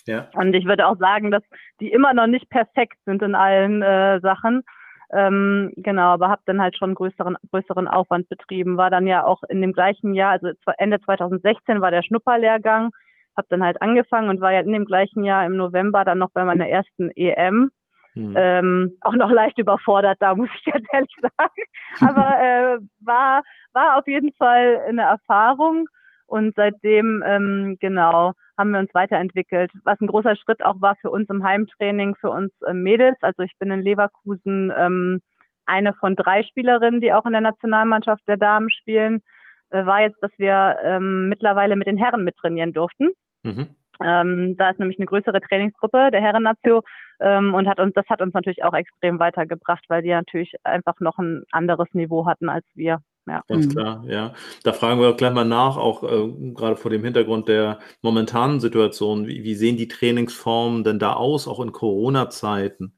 Ja. 0.05 0.27
Und 0.33 0.53
ich 0.53 0.65
würde 0.65 0.87
auch 0.87 0.97
sagen, 0.97 1.31
dass 1.31 1.43
die 1.79 1.91
immer 1.91 2.13
noch 2.13 2.27
nicht 2.27 2.49
perfekt 2.49 2.97
sind 3.05 3.21
in 3.21 3.35
allen 3.35 3.81
äh, 3.81 4.19
Sachen. 4.21 4.63
Ähm, 5.11 5.71
genau, 5.77 6.13
aber 6.13 6.29
habe 6.29 6.41
dann 6.45 6.61
halt 6.61 6.77
schon 6.77 6.95
größeren, 6.95 7.37
größeren 7.51 7.87
Aufwand 7.87 8.29
betrieben. 8.29 8.77
War 8.77 8.89
dann 8.89 9.05
ja 9.05 9.23
auch 9.23 9.43
in 9.47 9.61
dem 9.61 9.71
gleichen 9.71 10.13
Jahr, 10.13 10.31
also 10.31 10.49
Ende 10.77 10.99
2016 11.01 11.81
war 11.81 11.91
der 11.91 12.01
Schnupperlehrgang, 12.01 12.89
habe 13.37 13.47
dann 13.49 13.63
halt 13.63 13.81
angefangen 13.81 14.29
und 14.29 14.41
war 14.41 14.51
ja 14.51 14.61
in 14.61 14.73
dem 14.73 14.85
gleichen 14.85 15.23
Jahr 15.23 15.45
im 15.45 15.55
November 15.55 16.03
dann 16.03 16.17
noch 16.17 16.31
bei 16.31 16.43
meiner 16.43 16.67
ersten 16.67 17.11
EM. 17.11 17.71
Hm. 18.13 18.33
Ähm, 18.35 18.97
auch 19.01 19.13
noch 19.13 19.31
leicht 19.31 19.57
überfordert 19.57 20.17
da, 20.19 20.35
muss 20.35 20.49
ich 20.55 20.71
ganz 20.71 20.85
ehrlich 20.91 21.15
sagen. 21.21 21.63
Aber 22.11 22.39
äh, 22.41 22.77
war, 23.01 23.43
war 23.73 23.97
auf 23.97 24.07
jeden 24.07 24.33
Fall 24.33 24.81
eine 24.87 25.03
Erfahrung 25.03 25.87
und 26.25 26.55
seitdem, 26.55 27.23
ähm, 27.25 27.77
genau, 27.79 28.33
haben 28.57 28.71
wir 28.71 28.79
uns 28.79 28.93
weiterentwickelt. 28.93 29.71
Was 29.83 29.99
ein 29.99 30.07
großer 30.07 30.35
Schritt 30.35 30.63
auch 30.63 30.79
war 30.81 30.95
für 30.95 31.09
uns 31.09 31.29
im 31.29 31.43
Heimtraining, 31.43 32.15
für 32.15 32.29
uns 32.29 32.51
äh, 32.65 32.73
Mädels. 32.73 33.17
Also 33.21 33.43
ich 33.43 33.51
bin 33.59 33.71
in 33.71 33.81
Leverkusen 33.81 34.71
ähm, 34.75 35.21
eine 35.65 35.93
von 35.93 36.15
drei 36.15 36.43
Spielerinnen, 36.43 37.01
die 37.01 37.13
auch 37.13 37.25
in 37.25 37.31
der 37.31 37.41
Nationalmannschaft 37.41 38.21
der 38.27 38.37
Damen 38.37 38.69
spielen. 38.69 39.21
Äh, 39.69 39.85
war 39.85 40.01
jetzt, 40.01 40.21
dass 40.21 40.31
wir 40.37 40.77
ähm, 40.83 41.29
mittlerweile 41.29 41.75
mit 41.75 41.87
den 41.87 41.97
Herren 41.97 42.23
mittrainieren 42.23 42.73
durften. 42.73 43.09
Mhm. 43.43 43.67
Ähm, 44.01 44.57
da 44.57 44.69
ist 44.69 44.79
nämlich 44.79 44.97
eine 44.97 45.05
größere 45.05 45.39
Trainingsgruppe 45.41 46.09
der 46.11 46.21
Herren-Nazio 46.21 46.83
ähm, 47.19 47.53
und 47.53 47.67
hat 47.67 47.79
uns, 47.79 47.93
das 47.93 48.07
hat 48.09 48.21
uns 48.21 48.33
natürlich 48.33 48.63
auch 48.63 48.73
extrem 48.73 49.19
weitergebracht, 49.19 49.85
weil 49.87 50.01
die 50.01 50.09
natürlich 50.09 50.55
einfach 50.63 50.99
noch 50.99 51.17
ein 51.19 51.43
anderes 51.51 51.87
Niveau 51.93 52.25
hatten 52.25 52.49
als 52.49 52.65
wir. 52.73 52.99
Ja. 53.25 53.41
Ganz 53.47 53.67
mhm. 53.67 53.71
klar, 53.71 54.03
ja. 54.07 54.33
Da 54.63 54.73
fragen 54.73 54.99
wir 54.99 55.13
gleich 55.13 55.33
mal 55.33 55.45
nach, 55.45 55.77
auch 55.77 56.03
äh, 56.03 56.53
gerade 56.53 56.75
vor 56.75 56.91
dem 56.91 57.03
Hintergrund 57.03 57.47
der 57.47 57.79
momentanen 58.01 58.59
Situation. 58.59 59.27
Wie, 59.27 59.43
wie 59.43 59.55
sehen 59.55 59.77
die 59.77 59.87
Trainingsformen 59.87 60.83
denn 60.83 60.99
da 60.99 61.13
aus, 61.13 61.47
auch 61.47 61.61
in 61.61 61.71
Corona-Zeiten? 61.71 62.93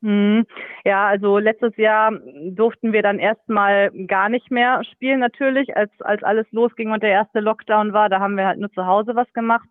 Mhm. 0.00 0.46
Ja, 0.84 1.08
also 1.08 1.38
letztes 1.38 1.76
Jahr 1.76 2.12
durften 2.50 2.92
wir 2.92 3.02
dann 3.02 3.18
erstmal 3.18 3.90
gar 4.06 4.28
nicht 4.28 4.52
mehr 4.52 4.84
spielen, 4.84 5.18
natürlich, 5.18 5.76
als, 5.76 5.90
als 6.00 6.22
alles 6.22 6.46
losging 6.52 6.92
und 6.92 7.02
der 7.02 7.10
erste 7.10 7.40
Lockdown 7.40 7.92
war. 7.92 8.08
Da 8.08 8.20
haben 8.20 8.36
wir 8.36 8.46
halt 8.46 8.60
nur 8.60 8.70
zu 8.70 8.86
Hause 8.86 9.16
was 9.16 9.32
gemacht. 9.32 9.68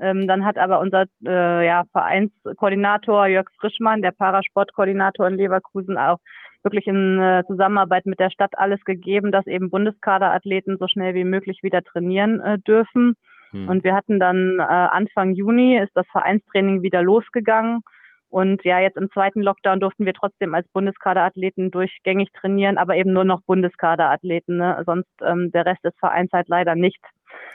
Ähm, 0.00 0.26
dann 0.26 0.44
hat 0.44 0.58
aber 0.58 0.80
unser 0.80 1.04
äh, 1.26 1.66
ja, 1.66 1.84
Vereinskoordinator 1.92 3.26
Jörg 3.26 3.46
Frischmann, 3.60 4.02
der 4.02 4.12
Parasportkoordinator 4.12 5.28
in 5.28 5.34
Leverkusen, 5.34 5.98
auch 5.98 6.18
wirklich 6.64 6.86
in 6.86 7.20
äh, 7.20 7.44
Zusammenarbeit 7.46 8.06
mit 8.06 8.18
der 8.18 8.30
Stadt 8.30 8.58
alles 8.58 8.84
gegeben, 8.84 9.30
dass 9.32 9.46
eben 9.46 9.70
Bundeskaderathleten 9.70 10.78
so 10.78 10.88
schnell 10.88 11.14
wie 11.14 11.24
möglich 11.24 11.62
wieder 11.62 11.82
trainieren 11.82 12.40
äh, 12.40 12.58
dürfen. 12.58 13.16
Hm. 13.50 13.68
Und 13.68 13.84
wir 13.84 13.94
hatten 13.94 14.18
dann 14.18 14.58
äh, 14.58 14.62
Anfang 14.62 15.32
Juni 15.32 15.78
ist 15.78 15.92
das 15.94 16.06
Vereinstraining 16.10 16.82
wieder 16.82 17.02
losgegangen. 17.02 17.80
Und 18.28 18.64
ja, 18.64 18.80
jetzt 18.80 18.96
im 18.96 19.12
zweiten 19.12 19.42
Lockdown 19.42 19.78
durften 19.78 20.06
wir 20.06 20.12
trotzdem 20.12 20.54
als 20.54 20.66
Bundeskaderathleten 20.72 21.70
durchgängig 21.70 22.32
trainieren, 22.32 22.78
aber 22.78 22.96
eben 22.96 23.12
nur 23.12 23.22
noch 23.22 23.42
Bundeskaderathleten. 23.42 24.56
Ne? 24.56 24.82
Sonst 24.84 25.08
ähm, 25.22 25.52
der 25.52 25.66
Rest 25.66 25.84
des 25.84 25.94
Vereins 26.00 26.32
halt 26.32 26.48
leider 26.48 26.74
nicht. 26.74 27.00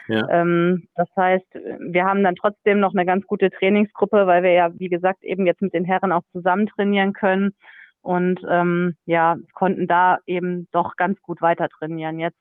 Ja. 0.08 0.26
Ähm, 0.30 0.88
das 0.96 1.10
heißt, 1.18 1.54
wir 1.80 2.06
haben 2.06 2.24
dann 2.24 2.36
trotzdem 2.36 2.80
noch 2.80 2.94
eine 2.94 3.06
ganz 3.06 3.28
gute 3.28 3.50
Trainingsgruppe, 3.50 4.26
weil 4.26 4.44
wir 4.44 4.54
ja, 4.54 4.72
wie 4.80 4.88
gesagt, 4.88 5.22
eben 5.24 5.46
jetzt 5.46 5.62
mit 5.62 5.74
den 5.74 5.84
Herren 5.84 6.14
auch 6.14 6.24
zusammen 6.32 6.68
trainieren 6.68 7.12
können 7.12 7.54
und 8.02 8.40
ähm, 8.48 8.96
ja, 9.06 9.38
konnten 9.54 9.88
da 9.88 10.20
eben 10.26 10.68
doch 10.72 10.96
ganz 10.96 11.22
gut 11.22 11.42
weiter 11.42 11.70
trainieren 11.70 12.20
jetzt. 12.20 12.40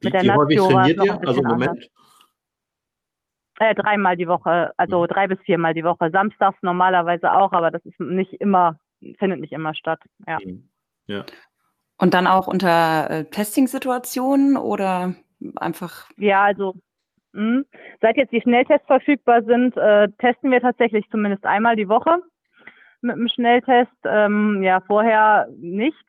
Wie, 0.00 0.06
Mit 0.06 0.14
der 0.14 0.22
wie 0.22 0.30
häufig 0.30 0.58
trainiert 0.58 1.04
ihr? 1.04 1.28
Also 1.28 1.42
Moment. 1.42 1.90
Äh, 3.60 3.74
dreimal 3.74 4.16
die 4.16 4.26
Woche, 4.26 4.72
also 4.76 5.02
mhm. 5.02 5.06
drei 5.06 5.28
bis 5.28 5.38
viermal 5.40 5.74
die 5.74 5.84
Woche. 5.84 6.10
Samstags 6.10 6.58
normalerweise 6.62 7.32
auch, 7.32 7.52
aber 7.52 7.70
das 7.70 7.84
ist 7.84 8.00
nicht 8.00 8.32
immer, 8.34 8.78
findet 9.18 9.40
nicht 9.40 9.52
immer 9.52 9.74
statt. 9.74 10.00
Ja. 10.26 10.38
Mhm. 10.44 10.68
ja. 11.06 11.24
Und 11.98 12.14
dann 12.14 12.26
auch 12.26 12.48
unter 12.48 13.08
äh, 13.10 13.24
Testing-Situationen 13.26 14.56
oder 14.56 15.14
einfach? 15.56 16.08
Ja, 16.16 16.42
also 16.42 16.74
mh. 17.32 17.40
Hm, 17.40 17.64
seit 18.00 18.16
jetzt 18.16 18.32
die 18.32 18.40
Schnelltests 18.40 18.86
verfügbar 18.86 19.44
sind, 19.44 19.76
äh, 19.76 20.08
testen 20.18 20.50
wir 20.50 20.60
tatsächlich 20.60 21.08
zumindest 21.10 21.44
einmal 21.44 21.76
die 21.76 21.88
Woche 21.88 22.18
mit 23.04 23.16
dem 23.16 23.28
Schnelltest. 23.28 23.92
Ähm, 24.04 24.62
ja, 24.62 24.80
vorher 24.80 25.48
nicht. 25.56 26.04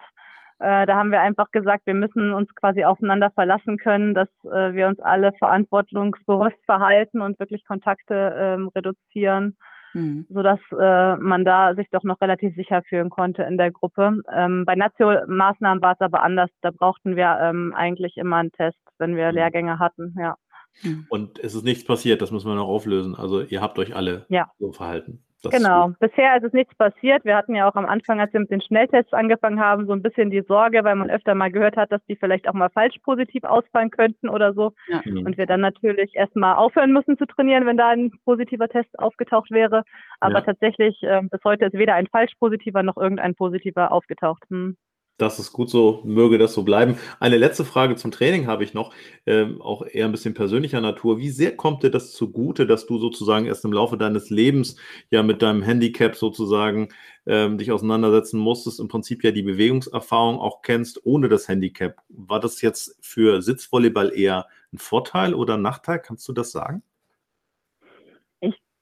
Äh, 0.60 0.86
da 0.86 0.96
haben 0.96 1.12
wir 1.12 1.20
einfach 1.20 1.52
gesagt, 1.52 1.86
wir 1.86 1.94
müssen 1.94 2.34
uns 2.34 2.54
quasi 2.56 2.86
aufeinander 2.86 3.30
verlassen 3.32 3.78
können, 3.78 4.14
dass 4.14 4.30
äh, 4.46 4.74
wir 4.74 4.88
uns 4.88 5.00
alle 5.00 5.34
verantwortungsbewusst 5.34 6.64
verhalten 6.66 7.22
und 7.22 7.38
wirklich 7.40 7.66
Kontakte 7.66 8.34
ähm, 8.38 8.70
reduzieren, 8.74 9.58
mhm. 9.94 10.26
sodass 10.30 10.60
äh, 10.72 11.18
man 11.18 11.44
da 11.44 11.76
sich 11.76 11.90
doch 11.92 12.04
noch 12.04 12.22
relativ 12.22 12.56
sicher 12.56 12.84
fühlen 12.84 13.10
konnte 13.10 13.44
in 13.44 13.58
der 13.58 13.72
Gruppe. 13.72 14.22
Ähm, 14.34 14.64
bei 14.66 14.76
Natio-Maßnahmen 14.76 15.82
war 15.82 15.94
es 15.94 16.00
aber 16.00 16.24
anders. 16.24 16.50
Da 16.62 16.72
brauchten 16.72 17.18
wir 17.18 17.38
ähm, 17.42 17.74
eigentlich 17.76 18.16
immer 18.16 18.38
einen 18.38 18.54
Test, 18.54 18.80
wenn 18.98 19.18
wir 19.18 19.28
mhm. 19.28 19.36
Lehrgänge 19.36 19.80
hatten, 19.80 20.16
ja. 20.18 20.36
Mhm. 20.84 21.06
Und 21.10 21.40
es 21.40 21.54
ist 21.54 21.66
nichts 21.66 21.84
passiert, 21.86 22.22
das 22.22 22.32
müssen 22.32 22.48
wir 22.48 22.56
noch 22.56 22.68
auflösen. 22.68 23.16
Also 23.16 23.42
ihr 23.42 23.62
habt 23.62 23.78
euch 23.78 23.94
alle 23.94 24.26
ja. 24.30 24.50
so 24.58 24.72
verhalten. 24.72 25.25
Das 25.44 25.52
genau. 25.52 25.92
Bisher 26.00 26.38
ist 26.38 26.44
es 26.44 26.54
nichts 26.54 26.74
passiert. 26.76 27.24
Wir 27.24 27.36
hatten 27.36 27.56
ja 27.56 27.70
auch 27.70 27.76
am 27.76 27.86
Anfang, 27.86 28.20
als 28.20 28.34
wir 28.34 28.40
mit 28.40 28.52
den 28.52 28.62
Schnelltests 28.62 29.14
angefangen 29.14 29.60
haben, 29.60 29.86
so 29.86 29.94
ein 29.94 30.02
bisschen 30.02 30.32
die 30.32 30.42
Sorge, 30.48 30.84
weil 30.84 30.96
man 30.96 31.10
öfter 31.10 31.36
mal 31.36 31.52
gehört 31.52 31.78
hat, 31.78 31.92
dass 31.92 32.04
die 32.06 32.16
vielleicht 32.16 32.48
auch 32.48 32.54
mal 32.54 32.70
falsch 32.70 32.98
positiv 33.04 33.44
ausfallen 33.44 33.92
könnten 33.92 34.30
oder 34.30 34.54
so. 34.54 34.72
Ja. 34.88 35.02
Mhm. 35.06 35.26
Und 35.26 35.38
wir 35.38 35.46
dann 35.46 35.62
natürlich 35.62 36.16
erstmal 36.16 36.56
aufhören 36.56 36.92
müssen 36.92 37.18
zu 37.18 37.26
trainieren, 37.26 37.66
wenn 37.66 37.78
da 37.78 37.90
ein 37.90 38.12
positiver 38.24 38.70
Test 38.70 38.98
aufgetaucht 38.98 39.52
wäre. 39.52 39.84
Aber 40.20 40.40
ja. 40.40 40.42
tatsächlich, 40.42 41.02
äh, 41.04 41.22
bis 41.30 41.42
heute 41.44 41.66
ist 41.66 41.74
weder 41.74 41.96
ein 41.96 42.08
falsch 42.08 42.34
positiver 42.40 42.84
noch 42.84 42.98
irgendein 42.98 43.36
positiver 43.36 43.92
aufgetaucht. 43.92 44.44
Hm. 44.50 44.78
Das 45.18 45.40
ist 45.40 45.54
gut 45.54 45.70
so, 45.70 46.02
möge 46.04 46.38
das 46.38 46.54
so 46.54 46.64
bleiben. 46.64 46.98
Eine 47.22 47.38
letzte 47.38 47.64
Frage 47.64 47.96
zum 47.96 48.12
Training 48.12 48.48
habe 48.48 48.66
ich 48.66 48.74
noch, 48.74 48.94
ähm, 49.26 49.62
auch 49.62 49.86
eher 49.86 50.06
ein 50.06 50.12
bisschen 50.12 50.34
persönlicher 50.34 50.82
Natur. 50.82 51.20
Wie 51.20 51.30
sehr 51.30 51.56
kommt 51.56 51.84
dir 51.84 51.90
das 51.90 52.12
zugute, 52.12 52.68
dass 52.68 52.86
du 52.86 52.98
sozusagen 53.00 53.46
erst 53.46 53.64
im 53.64 53.72
Laufe 53.72 53.98
deines 53.98 54.30
Lebens 54.30 54.76
ja 55.12 55.24
mit 55.24 55.42
deinem 55.42 55.62
Handicap 55.62 56.18
sozusagen 56.18 56.90
ähm, 57.26 57.58
dich 57.58 57.72
auseinandersetzen 57.72 58.38
musstest, 58.40 58.82
im 58.82 58.90
Prinzip 58.90 59.24
ja 59.24 59.32
die 59.32 59.44
Bewegungserfahrung 59.44 60.38
auch 60.38 60.62
kennst 60.62 61.06
ohne 61.06 61.30
das 61.30 61.48
Handicap? 61.48 61.96
War 62.10 62.42
das 62.42 62.62
jetzt 62.62 62.98
für 63.00 63.42
Sitzvolleyball 63.42 64.12
eher 64.14 64.48
ein 64.74 64.80
Vorteil 64.80 65.34
oder 65.34 65.54
ein 65.54 65.62
Nachteil? 65.62 66.00
Kannst 66.00 66.28
du 66.28 66.34
das 66.34 66.52
sagen? 66.52 66.84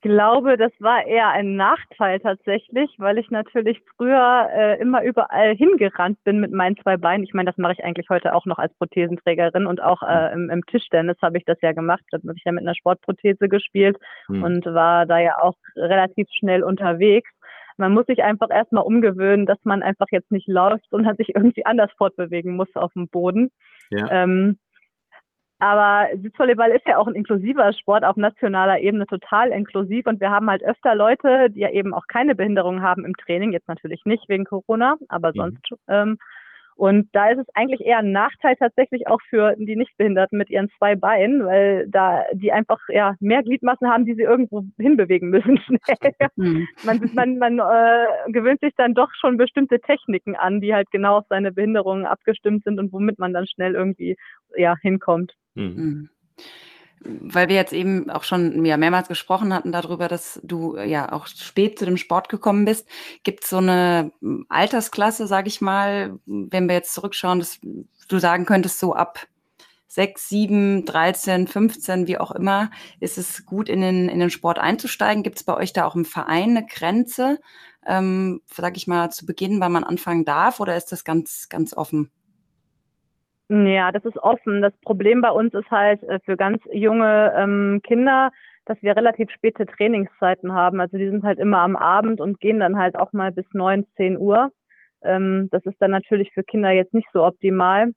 Glaube, 0.04 0.58
das 0.58 0.72
war 0.80 1.08
eher 1.08 1.30
ein 1.30 1.56
Nachteil 1.56 2.20
tatsächlich, 2.20 2.94
weil 3.00 3.18
ich 3.18 3.32
natürlich 3.32 3.82
früher 3.98 4.50
äh, 4.54 4.80
immer 4.80 5.04
überall 5.04 5.56
hingerannt 5.56 6.24
bin 6.24 6.40
mit 6.40 6.52
meinen 6.52 6.78
zwei 6.78 6.98
Beinen. 6.98 7.24
Ich 7.24 7.34
meine, 7.34 7.50
das 7.50 7.58
mache 7.58 7.74
ich 7.74 7.84
eigentlich 7.84 8.10
heute 8.10 8.36
auch 8.36 8.46
noch 8.46 8.60
als 8.60 8.74
Prothesenträgerin 8.76 9.66
und 9.66 9.82
auch 9.82 10.04
äh, 10.04 10.32
im, 10.34 10.50
im 10.52 10.64
Tischtennis 10.66 11.18
habe 11.22 11.38
ich 11.38 11.46
das 11.46 11.58
ja 11.62 11.72
gemacht. 11.72 12.04
Da 12.12 12.18
habe 12.18 12.34
ich 12.36 12.44
ja 12.46 12.52
mit 12.52 12.62
einer 12.62 12.76
Sportprothese 12.76 13.50
gespielt 13.50 13.98
hm. 14.28 14.44
und 14.44 14.66
war 14.66 15.08
da 15.08 15.18
ja 15.18 15.42
auch 15.42 15.56
relativ 15.76 16.28
schnell 16.38 16.64
unterwegs. 16.64 17.32
Man 17.78 17.94
muss 17.94 18.06
sich 18.06 18.24
einfach 18.24 18.50
erstmal 18.52 18.84
umgewöhnen, 18.84 19.48
dass 19.48 19.58
man 19.64 19.82
einfach 19.82 20.08
jetzt 20.12 20.32
nicht 20.32 20.48
läuft, 20.48 20.86
sondern 20.92 21.16
sich 21.16 21.34
irgendwie 21.36 21.66
anders 21.66 21.92
fortbewegen 21.98 22.56
muss 22.56 22.70
auf 22.76 22.94
dem 22.94 23.08
Boden. 23.08 23.50
Ja. 23.90 24.08
Ähm, 24.12 24.60
Aber 25.64 26.10
Sitzvolleyball 26.22 26.72
ist 26.72 26.86
ja 26.86 26.98
auch 26.98 27.08
ein 27.08 27.16
inklusiver 27.16 27.72
Sport 27.72 28.04
auf 28.04 28.18
nationaler 28.18 28.82
Ebene, 28.82 29.08
total 29.08 29.52
inklusiv. 29.52 30.06
Und 30.08 30.20
wir 30.20 30.30
haben 30.30 30.50
halt 30.50 30.62
öfter 30.62 30.94
Leute, 30.94 31.50
die 31.52 31.62
ja 31.62 31.70
eben 31.70 31.94
auch 31.94 32.06
keine 32.10 32.36
Behinderung 32.36 32.82
haben 32.82 33.06
im 33.06 33.16
Training, 33.16 33.54
jetzt 33.54 33.70
natürlich 33.70 34.04
nicht 34.04 34.28
wegen 34.28 34.44
Corona, 34.44 34.98
aber 35.08 35.30
mhm. 35.30 35.36
sonst 35.36 35.70
ähm, 35.88 36.18
und 36.76 37.08
da 37.14 37.30
ist 37.30 37.38
es 37.38 37.46
eigentlich 37.54 37.82
eher 37.82 38.00
ein 38.00 38.12
Nachteil 38.12 38.56
tatsächlich 38.58 39.08
auch 39.08 39.22
für 39.30 39.56
die 39.58 39.76
Nichtbehinderten 39.76 40.38
mit 40.38 40.50
ihren 40.50 40.70
zwei 40.78 40.96
Beinen, 40.96 41.46
weil 41.46 41.88
da 41.88 42.24
die 42.34 42.52
einfach 42.52 42.80
ja 42.90 43.16
mehr 43.22 43.44
Gliedmassen 43.44 43.88
haben, 43.88 44.06
die 44.06 44.16
sie 44.16 44.24
irgendwo 44.24 44.64
hinbewegen 44.78 45.30
müssen 45.30 45.60
schnell. 45.86 46.30
Mhm. 46.36 46.68
man 46.84 47.10
man, 47.14 47.38
man 47.38 47.60
äh, 47.60 48.32
gewöhnt 48.32 48.60
sich 48.60 48.74
dann 48.76 48.96
doch 48.96 49.12
schon 49.14 49.38
bestimmte 49.38 49.80
Techniken 49.80 50.36
an, 50.36 50.60
die 50.60 50.74
halt 50.74 50.92
genau 50.92 51.20
auf 51.20 51.26
seine 51.30 51.54
Behinderungen 51.54 52.06
abgestimmt 52.06 52.64
sind 52.66 52.80
und 52.80 52.92
womit 52.92 53.18
man 53.18 53.32
dann 53.32 53.48
schnell 53.48 53.76
irgendwie 53.76 54.18
ja 54.58 54.76
hinkommt. 54.82 55.32
Mhm. 55.56 55.64
mhm 55.64 56.10
weil 57.06 57.50
wir 57.50 57.56
jetzt 57.56 57.74
eben 57.74 58.10
auch 58.10 58.24
schon 58.24 58.64
ja, 58.66 58.78
mehrmals 58.78 59.08
gesprochen 59.08 59.54
hatten 59.54 59.72
darüber, 59.72 60.08
dass 60.08 60.40
du 60.44 60.78
ja 60.78 61.12
auch 61.12 61.28
spät 61.28 61.78
zu 61.78 61.86
dem 61.86 61.98
Sport 61.98 62.30
gekommen 62.30 62.66
bist. 62.66 62.88
Gibt 63.24 63.44
es 63.44 63.50
so 63.50 63.58
eine 63.58 64.12
hm, 64.22 64.46
Altersklasse, 64.50 65.28
sage 65.28 65.48
ich 65.48 65.62
mal, 65.62 66.20
wenn 66.26 66.68
wir 66.68 66.76
jetzt 66.76 66.94
zurückschauen, 66.94 67.40
dass 67.40 67.60
du 68.08 68.20
sagen 68.20 68.46
könntest, 68.46 68.80
so 68.80 68.94
ab 68.94 69.20
6, 69.88 70.30
7, 70.30 70.86
13, 70.86 71.48
15, 71.48 72.08
wie 72.08 72.18
auch 72.18 72.32
immer, 72.32 72.72
ist 73.00 73.18
es 73.18 73.46
gut, 73.46 73.70
in 73.70 73.82
den, 73.82 74.10
in 74.10 74.20
den 74.20 74.32
Sport 74.32 74.58
einzusteigen? 74.58 75.24
Gibt 75.24 75.38
es 75.38 75.44
bei 75.44 75.56
euch 75.56 75.74
da 75.74 75.86
auch 75.86 75.96
im 75.96 76.06
Verein 76.06 76.58
eine 76.58 76.66
Grenze, 76.66 77.40
ähm, 77.86 78.42
sage 78.52 78.78
ich 78.78 78.88
mal, 78.88 79.12
zu 79.12 79.26
Beginn, 79.26 79.60
wann 79.60 79.72
man 79.72 79.84
anfangen 79.84 80.26
darf, 80.26 80.60
oder 80.60 80.76
ist 80.78 80.92
das 80.92 81.04
ganz, 81.04 81.48
ganz 81.50 81.76
offen? 81.76 82.10
Ja, 83.54 83.92
das 83.92 84.04
ist 84.06 84.18
offen. 84.18 84.64
Das 84.64 84.74
Problem 84.82 85.22
bei 85.22 85.30
uns 85.30 85.54
ist 85.54 85.70
halt 85.70 86.02
äh, 86.04 86.20
für 86.26 86.36
ganz 86.38 86.60
junge 86.72 87.32
ähm, 87.38 87.82
Kinder, 87.84 88.32
dass 88.66 88.82
wir 88.82 88.96
relativ 88.96 89.30
späte 89.30 89.68
Trainingszeiten 89.68 90.54
haben. 90.54 90.80
Also 90.80 90.98
die 90.98 91.08
sind 91.10 91.24
halt 91.24 91.38
immer 91.38 91.60
am 91.60 91.76
Abend 91.76 92.20
und 92.20 92.40
gehen 92.40 92.60
dann 92.60 92.78
halt 92.80 92.96
auch 92.96 93.14
mal 93.14 93.32
bis 93.32 93.46
neun, 93.54 93.86
zehn 93.96 94.18
Uhr. 94.18 94.52
Ähm, 95.04 95.50
das 95.52 95.64
ist 95.68 95.80
dann 95.80 95.92
natürlich 95.92 96.32
für 96.34 96.44
Kinder 96.44 96.72
jetzt 96.72 96.96
nicht 96.96 97.08
so 97.14 97.24
optimal. 97.24 97.92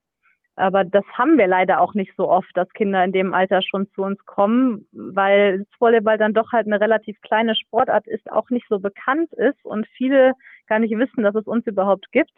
Aber 0.56 0.84
das 0.84 1.04
haben 1.14 1.38
wir 1.38 1.46
leider 1.46 1.80
auch 1.80 1.94
nicht 1.94 2.12
so 2.16 2.28
oft, 2.28 2.50
dass 2.54 2.68
Kinder 2.74 3.02
in 3.04 3.12
dem 3.12 3.32
Alter 3.32 3.62
schon 3.62 3.88
zu 3.94 4.02
uns 4.02 4.18
kommen, 4.26 4.86
weil 4.92 5.64
Volleyball 5.78 6.18
dann 6.18 6.34
doch 6.34 6.52
halt 6.52 6.66
eine 6.66 6.80
relativ 6.80 7.18
kleine 7.22 7.54
Sportart 7.54 8.06
ist, 8.06 8.30
auch 8.30 8.50
nicht 8.50 8.66
so 8.68 8.78
bekannt 8.78 9.32
ist 9.34 9.64
und 9.64 9.86
viele 9.96 10.32
gar 10.66 10.80
nicht 10.80 10.96
wissen, 10.98 11.22
dass 11.22 11.34
es 11.34 11.46
uns 11.46 11.66
überhaupt 11.66 12.12
gibt. 12.12 12.32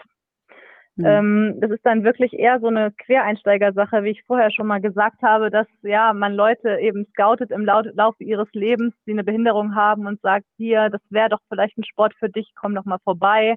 Mhm. 0.98 1.06
Ähm, 1.06 1.54
das 1.61 1.70
ist 1.70 1.87
dann 1.87 2.02
wirklich 2.02 2.32
eher 2.32 2.58
so 2.58 2.66
eine 2.66 2.90
Quereinsteigersache, 2.90 4.02
wie 4.02 4.11
ich 4.11 4.24
vorher 4.24 4.50
schon 4.50 4.66
mal 4.66 4.80
gesagt 4.80 5.22
habe, 5.22 5.48
dass 5.48 5.68
ja 5.82 6.12
man 6.12 6.34
Leute 6.34 6.78
eben 6.80 7.06
scoutet 7.12 7.52
im 7.52 7.64
Laufe 7.64 8.24
ihres 8.24 8.48
Lebens, 8.52 8.94
die 9.06 9.12
eine 9.12 9.22
Behinderung 9.22 9.76
haben 9.76 10.06
und 10.06 10.20
sagt, 10.22 10.46
hier, 10.56 10.90
das 10.90 11.00
wäre 11.11 11.28
doch 11.28 11.38
vielleicht 11.48 11.78
ein 11.78 11.84
Sport 11.84 12.14
für 12.18 12.28
dich, 12.28 12.52
komm 12.56 12.74
doch 12.74 12.84
mal 12.84 12.98
vorbei. 13.04 13.54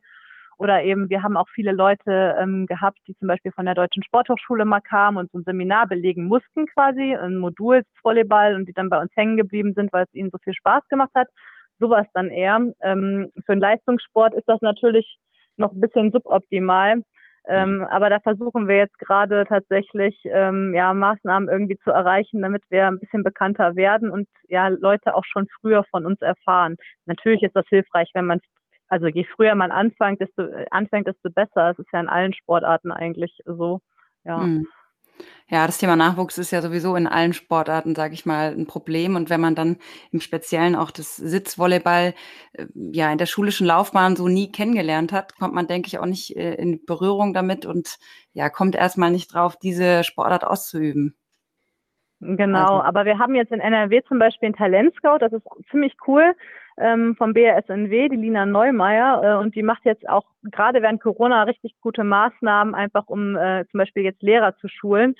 Oder 0.60 0.84
eben, 0.84 1.10
wir 1.10 1.24
haben 1.24 1.36
auch 1.36 1.50
viele 1.50 1.72
Leute 1.72 2.36
ähm, 2.40 2.68
gehabt, 2.68 3.00
die 3.08 3.16
zum 3.18 3.28
Beispiel 3.28 3.52
von 3.52 3.66
der 3.66 3.74
Deutschen 3.74 4.04
Sporthochschule 4.04 4.64
mal 4.64 4.82
kamen 4.82 5.18
und 5.18 5.32
so 5.32 5.40
ein 5.40 5.44
Seminar 5.44 5.88
belegen 5.88 6.26
mussten 6.26 6.68
quasi, 6.68 7.16
ein 7.16 7.38
Modul 7.38 7.82
Volleyball 8.04 8.54
und 8.54 8.68
die 8.68 8.74
dann 8.74 8.90
bei 8.90 9.02
uns 9.02 9.12
hängen 9.16 9.38
geblieben 9.38 9.74
sind, 9.74 9.92
weil 9.92 10.04
es 10.04 10.14
ihnen 10.14 10.30
so 10.30 10.38
viel 10.44 10.54
Spaß 10.54 10.88
gemacht 10.90 11.10
hat. 11.16 11.28
Sowas 11.80 12.06
dann 12.14 12.30
eher. 12.30 12.60
Ähm, 12.84 13.32
für 13.44 13.54
einen 13.54 13.62
Leistungssport 13.62 14.36
ist 14.36 14.48
das 14.48 14.62
natürlich 14.62 15.18
noch 15.58 15.72
ein 15.72 15.82
bisschen 15.82 16.12
suboptimal. 16.12 17.02
Ähm, 17.48 17.78
mhm. 17.78 17.84
aber 17.86 18.10
da 18.10 18.20
versuchen 18.20 18.68
wir 18.68 18.78
jetzt 18.78 18.98
gerade 19.00 19.46
tatsächlich 19.48 20.16
ähm, 20.26 20.74
ja, 20.76 20.94
Maßnahmen 20.94 21.50
irgendwie 21.50 21.78
zu 21.80 21.90
erreichen, 21.90 22.42
damit 22.42 22.64
wir 22.70 22.88
ein 22.88 23.00
bisschen 23.00 23.24
bekannter 23.24 23.76
werden 23.76 24.12
und 24.12 24.28
ja 24.48 24.68
Leute 24.68 25.16
auch 25.16 25.26
schon 25.26 25.48
früher 25.60 25.84
von 25.90 26.06
uns 26.06 26.22
erfahren. 26.22 26.76
Natürlich 27.08 27.42
ist 27.42 27.56
das 27.56 27.66
hilfreich, 27.68 28.12
wenn 28.14 28.26
man 28.26 28.40
also 28.90 29.08
je 29.08 29.24
früher 29.24 29.56
man 29.56 29.72
anfängt, 29.72 30.20
desto 30.20 30.44
anfängt, 30.70 31.08
desto 31.08 31.30
besser. 31.30 31.72
Es 31.72 31.80
ist 31.80 31.88
ja 31.94 32.02
in 32.02 32.10
allen 32.10 32.34
Sportarten 32.34 32.92
eigentlich 32.92 33.40
so. 33.46 33.80
Ja. 34.26 34.38
Mhm. 34.40 34.68
Ja, 35.50 35.66
das 35.68 35.80
Thema 35.80 35.98
Nachwuchs 35.98 36.38
ist 36.38 36.52
ja 36.52 36.62
sowieso 36.62 36.96
in 36.96 37.08
allen 37.08 37.34
Sportarten, 37.34 37.94
sage 37.94 38.14
ich 38.14 38.26
mal, 38.26 38.54
ein 38.54 38.68
Problem. 38.68 39.18
Und 39.18 39.30
wenn 39.30 39.42
man 39.42 39.54
dann 39.54 39.78
im 40.12 40.22
Speziellen 40.22 40.78
auch 40.78 40.92
das 40.92 41.18
Sitzvolleyball 41.18 42.14
äh, 42.54 42.66
ja 42.74 43.12
in 43.12 43.18
der 43.18 43.26
schulischen 43.26 43.68
Laufbahn 43.68 44.16
so 44.16 44.30
nie 44.30 44.52
kennengelernt 44.52 45.12
hat, 45.12 45.38
kommt 45.38 45.54
man, 45.54 45.68
denke 45.68 45.88
ich, 45.88 46.00
auch 46.00 46.06
nicht 46.06 46.38
äh, 46.38 46.56
in 46.56 46.86
Berührung 46.86 47.34
damit 47.34 47.66
und 47.66 47.98
ja, 48.32 48.50
kommt 48.50 48.76
erstmal 48.76 49.12
nicht 49.12 49.34
drauf, 49.34 49.58
diese 49.62 50.06
Sportart 50.06 50.46
auszuüben. 50.46 51.16
Genau, 52.22 52.78
also. 52.78 52.84
aber 52.84 53.06
wir 53.06 53.20
haben 53.20 53.36
jetzt 53.36 53.52
in 53.52 53.60
NRW 53.60 54.04
zum 54.08 54.20
Beispiel 54.20 54.48
einen 54.48 54.56
Talentscout, 54.56 55.18
das 55.20 55.34
ist 55.34 55.44
ziemlich 55.70 55.96
cool 56.08 56.34
ähm, 56.78 57.16
vom 57.18 57.34
BRSNW, 57.34 58.10
die 58.10 58.16
Lina 58.16 58.46
Neumeier, 58.46 59.22
äh, 59.24 59.42
und 59.42 59.56
die 59.56 59.64
macht 59.64 59.86
jetzt 59.86 60.08
auch 60.08 60.26
gerade 60.44 60.82
während 60.82 61.02
Corona 61.02 61.44
richtig 61.44 61.76
gute 61.82 62.04
Maßnahmen, 62.04 62.76
einfach 62.76 63.08
um 63.08 63.36
äh, 63.36 63.66
zum 63.70 63.78
Beispiel 63.80 64.04
jetzt 64.04 64.22
Lehrer 64.22 64.56
zu 64.58 64.68
schulen. 64.68 65.16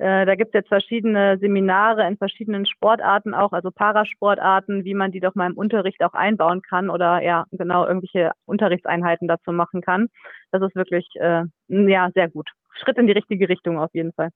Äh, 0.00 0.24
da 0.24 0.34
gibt 0.34 0.54
es 0.54 0.60
jetzt 0.60 0.68
verschiedene 0.68 1.36
Seminare 1.38 2.06
in 2.06 2.16
verschiedenen 2.16 2.64
Sportarten 2.64 3.34
auch, 3.34 3.52
also 3.52 3.70
Parasportarten, 3.70 4.84
wie 4.84 4.94
man 4.94 5.12
die 5.12 5.20
doch 5.20 5.34
mal 5.34 5.50
im 5.50 5.58
Unterricht 5.58 6.02
auch 6.02 6.14
einbauen 6.14 6.62
kann 6.62 6.88
oder 6.88 7.22
ja 7.22 7.44
genau 7.50 7.86
irgendwelche 7.86 8.32
Unterrichtseinheiten 8.46 9.28
dazu 9.28 9.52
machen 9.52 9.82
kann. 9.82 10.08
Das 10.52 10.62
ist 10.62 10.74
wirklich 10.74 11.06
äh, 11.16 11.44
ja 11.68 12.10
sehr 12.14 12.30
gut. 12.30 12.50
Schritt 12.72 12.96
in 12.96 13.08
die 13.08 13.12
richtige 13.12 13.48
Richtung 13.50 13.78
auf 13.78 13.90
jeden 13.92 14.12
Fall. 14.14 14.30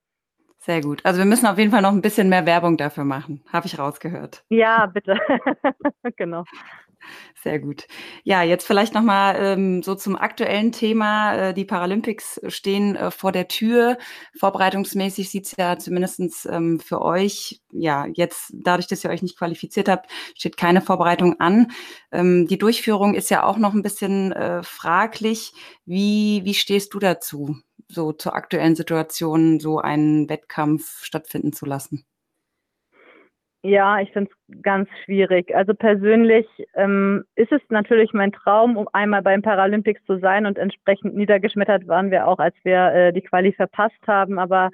Sehr 0.58 0.80
gut. 0.80 1.04
Also 1.04 1.18
wir 1.18 1.26
müssen 1.26 1.46
auf 1.46 1.58
jeden 1.58 1.70
Fall 1.70 1.82
noch 1.82 1.92
ein 1.92 2.00
bisschen 2.00 2.28
mehr 2.30 2.46
Werbung 2.46 2.76
dafür 2.76 3.04
machen. 3.04 3.44
Habe 3.52 3.66
ich 3.66 3.78
rausgehört. 3.78 4.44
Ja, 4.48 4.86
bitte. 4.86 5.18
genau. 6.16 6.44
Sehr 7.42 7.58
gut. 7.58 7.86
Ja, 8.22 8.42
jetzt 8.42 8.66
vielleicht 8.66 8.94
nochmal 8.94 9.36
ähm, 9.38 9.82
so 9.82 9.94
zum 9.94 10.16
aktuellen 10.16 10.72
Thema. 10.72 11.34
Äh, 11.36 11.54
die 11.54 11.64
Paralympics 11.64 12.40
stehen 12.48 12.96
äh, 12.96 13.10
vor 13.10 13.32
der 13.32 13.48
Tür. 13.48 13.98
Vorbereitungsmäßig 14.38 15.28
sieht 15.28 15.46
es 15.46 15.54
ja 15.58 15.78
zumindest 15.78 16.46
ähm, 16.50 16.80
für 16.80 17.02
euch, 17.02 17.60
ja, 17.72 18.06
jetzt 18.14 18.52
dadurch, 18.54 18.86
dass 18.86 19.04
ihr 19.04 19.10
euch 19.10 19.22
nicht 19.22 19.36
qualifiziert 19.38 19.88
habt, 19.88 20.10
steht 20.36 20.56
keine 20.56 20.80
Vorbereitung 20.80 21.40
an. 21.40 21.72
Ähm, 22.12 22.46
die 22.46 22.58
Durchführung 22.58 23.14
ist 23.14 23.30
ja 23.30 23.44
auch 23.44 23.58
noch 23.58 23.74
ein 23.74 23.82
bisschen 23.82 24.32
äh, 24.32 24.62
fraglich. 24.62 25.52
Wie, 25.84 26.40
wie 26.44 26.54
stehst 26.54 26.94
du 26.94 26.98
dazu? 26.98 27.56
So 27.88 28.12
zur 28.12 28.34
aktuellen 28.34 28.74
Situation 28.74 29.60
so 29.60 29.78
einen 29.78 30.28
Wettkampf 30.28 31.04
stattfinden 31.04 31.52
zu 31.52 31.66
lassen? 31.66 32.04
Ja, 33.66 33.98
ich 33.98 34.12
finde 34.12 34.30
es 34.30 34.62
ganz 34.62 34.90
schwierig. 35.04 35.56
Also 35.56 35.72
persönlich 35.72 36.46
ähm, 36.74 37.24
ist 37.34 37.50
es 37.50 37.62
natürlich 37.70 38.12
mein 38.12 38.30
Traum, 38.30 38.76
um 38.76 38.86
einmal 38.92 39.22
beim 39.22 39.40
Paralympics 39.40 40.04
zu 40.04 40.18
sein 40.18 40.44
und 40.44 40.58
entsprechend 40.58 41.14
niedergeschmettert 41.14 41.88
waren 41.88 42.10
wir 42.10 42.28
auch, 42.28 42.38
als 42.38 42.54
wir 42.62 42.92
äh, 42.92 43.12
die 43.14 43.22
Quali 43.22 43.54
verpasst 43.54 44.06
haben. 44.06 44.38
Aber 44.38 44.68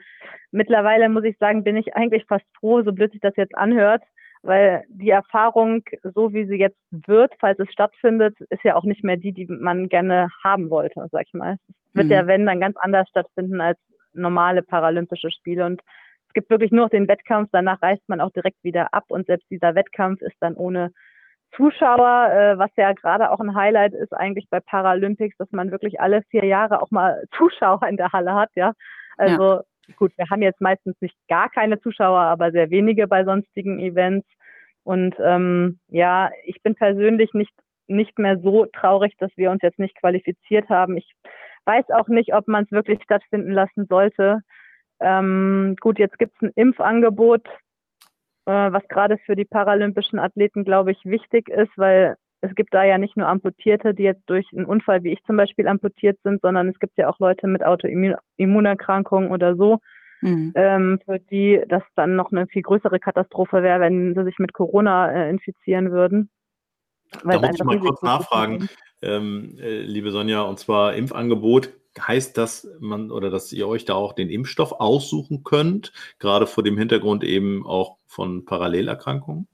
mittlerweile 0.50 1.08
muss 1.08 1.22
ich 1.22 1.38
sagen, 1.38 1.62
bin 1.62 1.76
ich 1.76 1.94
eigentlich 1.94 2.24
fast 2.26 2.44
froh, 2.58 2.82
so 2.82 2.92
blöd 2.92 3.12
sich 3.12 3.20
das 3.20 3.36
jetzt 3.36 3.56
anhört, 3.56 4.02
weil 4.42 4.84
die 4.88 5.10
Erfahrung, 5.10 5.82
so 6.02 6.32
wie 6.32 6.46
sie 6.46 6.56
jetzt 6.56 6.78
wird, 6.90 7.32
falls 7.38 7.58
es 7.58 7.70
stattfindet, 7.72 8.40
ist 8.48 8.64
ja 8.64 8.76
auch 8.76 8.84
nicht 8.84 9.04
mehr 9.04 9.16
die, 9.16 9.32
die 9.32 9.46
man 9.46 9.88
gerne 9.88 10.28
haben 10.42 10.70
wollte, 10.70 11.06
sag 11.12 11.26
ich 11.26 11.34
mal. 11.34 11.56
Es 11.68 11.94
wird 11.94 12.06
mhm. 12.06 12.12
ja, 12.12 12.26
wenn, 12.26 12.46
dann 12.46 12.60
ganz 12.60 12.76
anders 12.78 13.08
stattfinden 13.08 13.60
als 13.60 13.78
normale 14.12 14.62
paralympische 14.62 15.30
Spiele 15.30 15.66
und 15.66 15.82
es 16.28 16.34
gibt 16.34 16.50
wirklich 16.50 16.70
nur 16.70 16.88
den 16.88 17.08
Wettkampf, 17.08 17.50
danach 17.52 17.82
reist 17.82 18.08
man 18.08 18.20
auch 18.20 18.30
direkt 18.30 18.62
wieder 18.62 18.94
ab 18.94 19.04
und 19.08 19.26
selbst 19.26 19.50
dieser 19.50 19.74
Wettkampf 19.74 20.22
ist 20.22 20.36
dann 20.40 20.54
ohne 20.54 20.92
Zuschauer, 21.56 22.30
äh, 22.32 22.58
was 22.58 22.70
ja 22.76 22.92
gerade 22.92 23.30
auch 23.32 23.40
ein 23.40 23.56
Highlight 23.56 23.92
ist 23.94 24.12
eigentlich 24.12 24.46
bei 24.48 24.60
Paralympics, 24.60 25.36
dass 25.38 25.50
man 25.50 25.72
wirklich 25.72 26.00
alle 26.00 26.22
vier 26.30 26.44
Jahre 26.44 26.80
auch 26.80 26.92
mal 26.92 27.24
Zuschauer 27.36 27.82
in 27.88 27.96
der 27.96 28.12
Halle 28.12 28.34
hat, 28.34 28.50
ja. 28.54 28.72
Also 29.16 29.54
ja 29.54 29.62
gut, 29.96 30.12
wir 30.16 30.28
haben 30.30 30.42
jetzt 30.42 30.60
meistens 30.60 30.96
nicht 31.00 31.16
gar 31.28 31.50
keine 31.50 31.80
Zuschauer, 31.80 32.20
aber 32.20 32.52
sehr 32.52 32.70
wenige 32.70 33.06
bei 33.06 33.24
sonstigen 33.24 33.78
Events. 33.78 34.26
Und 34.82 35.14
ähm, 35.22 35.78
ja, 35.88 36.30
ich 36.44 36.62
bin 36.62 36.74
persönlich 36.74 37.32
nicht, 37.34 37.52
nicht 37.86 38.18
mehr 38.18 38.38
so 38.38 38.66
traurig, 38.66 39.14
dass 39.18 39.30
wir 39.36 39.50
uns 39.50 39.62
jetzt 39.62 39.78
nicht 39.78 39.96
qualifiziert 39.98 40.68
haben. 40.68 40.96
Ich 40.96 41.12
weiß 41.66 41.90
auch 41.90 42.08
nicht, 42.08 42.34
ob 42.34 42.48
man 42.48 42.64
es 42.64 42.72
wirklich 42.72 43.02
stattfinden 43.02 43.52
lassen 43.52 43.86
sollte. 43.86 44.40
Ähm, 45.00 45.76
gut, 45.80 45.98
jetzt 45.98 46.18
gibt 46.18 46.34
es 46.36 46.42
ein 46.42 46.52
Impfangebot, 46.54 47.46
äh, 48.46 48.72
was 48.72 48.86
gerade 48.88 49.18
für 49.18 49.36
die 49.36 49.44
paralympischen 49.44 50.18
Athleten, 50.18 50.64
glaube 50.64 50.92
ich, 50.92 51.04
wichtig 51.04 51.48
ist, 51.48 51.72
weil 51.76 52.16
es 52.40 52.54
gibt 52.54 52.72
da 52.72 52.84
ja 52.84 52.98
nicht 52.98 53.16
nur 53.16 53.28
Amputierte, 53.28 53.94
die 53.94 54.04
jetzt 54.04 54.22
durch 54.26 54.46
einen 54.52 54.64
Unfall 54.64 55.02
wie 55.04 55.12
ich 55.12 55.22
zum 55.24 55.36
Beispiel 55.36 55.68
amputiert 55.68 56.18
sind, 56.22 56.40
sondern 56.40 56.68
es 56.68 56.78
gibt 56.78 56.96
ja 56.96 57.08
auch 57.08 57.18
Leute 57.18 57.46
mit 57.46 57.64
Autoimmunerkrankungen 57.64 59.30
oder 59.30 59.56
so, 59.56 59.78
mhm. 60.22 60.52
ähm, 60.54 61.00
für 61.04 61.18
die 61.18 61.62
das 61.68 61.82
dann 61.96 62.16
noch 62.16 62.32
eine 62.32 62.46
viel 62.46 62.62
größere 62.62 62.98
Katastrophe 62.98 63.62
wäre, 63.62 63.80
wenn 63.80 64.14
sie 64.14 64.24
sich 64.24 64.38
mit 64.38 64.52
Corona 64.52 65.12
äh, 65.12 65.30
infizieren 65.30 65.90
würden. 65.90 66.30
Da 67.24 67.40
muss 67.40 67.56
ich 67.56 67.64
mal 67.64 67.78
kurz 67.78 68.02
nachfragen, 68.02 68.68
ähm, 69.02 69.56
äh, 69.60 69.80
liebe 69.80 70.10
Sonja, 70.10 70.42
und 70.42 70.58
zwar 70.58 70.94
Impfangebot. 70.94 71.70
heißt 71.98 72.38
das, 72.38 72.68
man 72.78 73.10
oder 73.10 73.30
dass 73.30 73.52
ihr 73.52 73.66
euch 73.66 73.84
da 73.84 73.94
auch 73.94 74.12
den 74.12 74.30
Impfstoff 74.30 74.72
aussuchen 74.72 75.42
könnt, 75.42 75.92
gerade 76.20 76.46
vor 76.46 76.62
dem 76.62 76.78
Hintergrund 76.78 77.24
eben 77.24 77.66
auch 77.66 77.98
von 78.06 78.44
Parallelerkrankungen? 78.44 79.48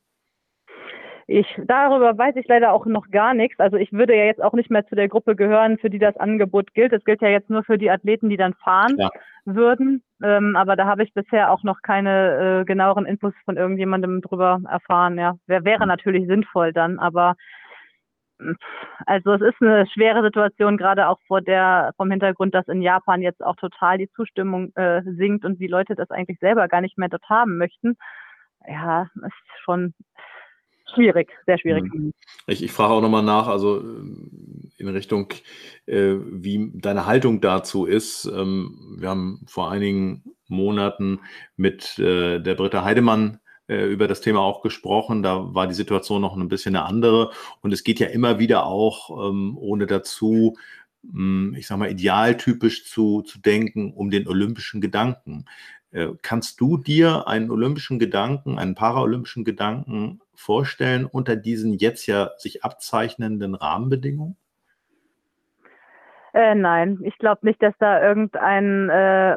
Ich, 1.28 1.60
darüber 1.64 2.16
weiß 2.16 2.36
ich 2.36 2.46
leider 2.46 2.72
auch 2.72 2.86
noch 2.86 3.10
gar 3.10 3.34
nichts. 3.34 3.58
Also 3.58 3.76
ich 3.76 3.92
würde 3.92 4.16
ja 4.16 4.24
jetzt 4.24 4.40
auch 4.40 4.52
nicht 4.52 4.70
mehr 4.70 4.86
zu 4.86 4.94
der 4.94 5.08
Gruppe 5.08 5.34
gehören, 5.34 5.76
für 5.78 5.90
die 5.90 5.98
das 5.98 6.16
Angebot 6.16 6.72
gilt. 6.72 6.92
Das 6.92 7.04
gilt 7.04 7.20
ja 7.20 7.28
jetzt 7.28 7.50
nur 7.50 7.64
für 7.64 7.78
die 7.78 7.90
Athleten, 7.90 8.28
die 8.28 8.36
dann 8.36 8.54
fahren 8.54 8.94
ja. 8.96 9.10
würden. 9.44 10.04
Ähm, 10.22 10.54
aber 10.54 10.76
da 10.76 10.86
habe 10.86 11.02
ich 11.02 11.12
bisher 11.14 11.50
auch 11.50 11.64
noch 11.64 11.82
keine 11.82 12.60
äh, 12.60 12.64
genaueren 12.64 13.06
Infos 13.06 13.34
von 13.44 13.56
irgendjemandem 13.56 14.22
drüber 14.22 14.60
erfahren. 14.70 15.18
Ja, 15.18 15.34
Wär, 15.46 15.64
wäre 15.64 15.82
mhm. 15.82 15.88
natürlich 15.88 16.26
sinnvoll 16.28 16.72
dann, 16.72 17.00
aber 17.00 17.34
also 19.06 19.32
es 19.32 19.40
ist 19.40 19.62
eine 19.62 19.86
schwere 19.86 20.22
Situation, 20.22 20.76
gerade 20.76 21.08
auch 21.08 21.18
vor 21.26 21.40
der, 21.40 21.92
vom 21.96 22.10
Hintergrund, 22.10 22.54
dass 22.54 22.68
in 22.68 22.82
Japan 22.82 23.22
jetzt 23.22 23.42
auch 23.42 23.56
total 23.56 23.98
die 23.98 24.10
Zustimmung 24.10 24.72
äh, 24.76 25.02
sinkt 25.04 25.44
und 25.44 25.58
die 25.58 25.66
Leute 25.66 25.94
das 25.94 26.10
eigentlich 26.10 26.38
selber 26.38 26.68
gar 26.68 26.82
nicht 26.82 26.98
mehr 26.98 27.08
dort 27.08 27.28
haben 27.28 27.56
möchten. 27.56 27.96
Ja, 28.68 29.08
ist 29.14 29.62
schon 29.64 29.94
schwierig, 30.94 31.30
sehr 31.46 31.58
schwierig. 31.58 31.84
Mhm. 31.92 32.12
Ich, 32.46 32.62
ich 32.62 32.72
frage 32.72 32.94
auch 32.94 33.00
nochmal 33.00 33.22
nach, 33.22 33.48
also 33.48 33.80
äh, 33.80 33.82
in 34.78 34.88
Richtung, 34.88 35.28
äh, 35.86 36.14
wie 36.30 36.70
deine 36.74 37.06
Haltung 37.06 37.40
dazu 37.40 37.86
ist. 37.86 38.26
Ähm, 38.26 38.96
wir 38.98 39.08
haben 39.08 39.44
vor 39.46 39.70
einigen 39.70 40.22
Monaten 40.48 41.20
mit 41.56 41.98
äh, 41.98 42.40
der 42.40 42.54
Britta 42.54 42.84
Heidemann 42.84 43.40
äh, 43.68 43.84
über 43.86 44.08
das 44.08 44.20
Thema 44.20 44.40
auch 44.40 44.62
gesprochen. 44.62 45.22
Da 45.22 45.54
war 45.54 45.66
die 45.66 45.74
Situation 45.74 46.22
noch 46.22 46.36
ein 46.36 46.48
bisschen 46.48 46.76
eine 46.76 46.86
andere. 46.86 47.30
Und 47.62 47.72
es 47.72 47.84
geht 47.84 47.98
ja 47.98 48.06
immer 48.06 48.38
wieder 48.38 48.66
auch, 48.66 49.28
ähm, 49.28 49.56
ohne 49.58 49.86
dazu, 49.86 50.56
hm, 51.02 51.54
ich 51.58 51.66
sag 51.66 51.78
mal, 51.78 51.90
idealtypisch 51.90 52.88
zu, 52.88 53.22
zu 53.22 53.40
denken, 53.40 53.92
um 53.92 54.10
den 54.10 54.28
olympischen 54.28 54.80
Gedanken. 54.80 55.46
Äh, 55.90 56.08
kannst 56.22 56.60
du 56.60 56.76
dir 56.76 57.26
einen 57.26 57.50
olympischen 57.50 57.98
Gedanken, 57.98 58.58
einen 58.58 58.74
paralympischen 58.74 59.44
Gedanken 59.44 60.20
vorstellen 60.36 61.06
unter 61.06 61.36
diesen 61.36 61.74
jetzt 61.74 62.06
ja 62.06 62.30
sich 62.38 62.64
abzeichnenden 62.64 63.54
Rahmenbedingungen? 63.54 64.36
Äh, 66.36 66.54
nein, 66.54 66.98
ich 67.02 67.16
glaube 67.16 67.46
nicht, 67.46 67.62
dass 67.62 67.72
da 67.78 68.02
irgendein 68.02 68.90
äh, 68.90 69.36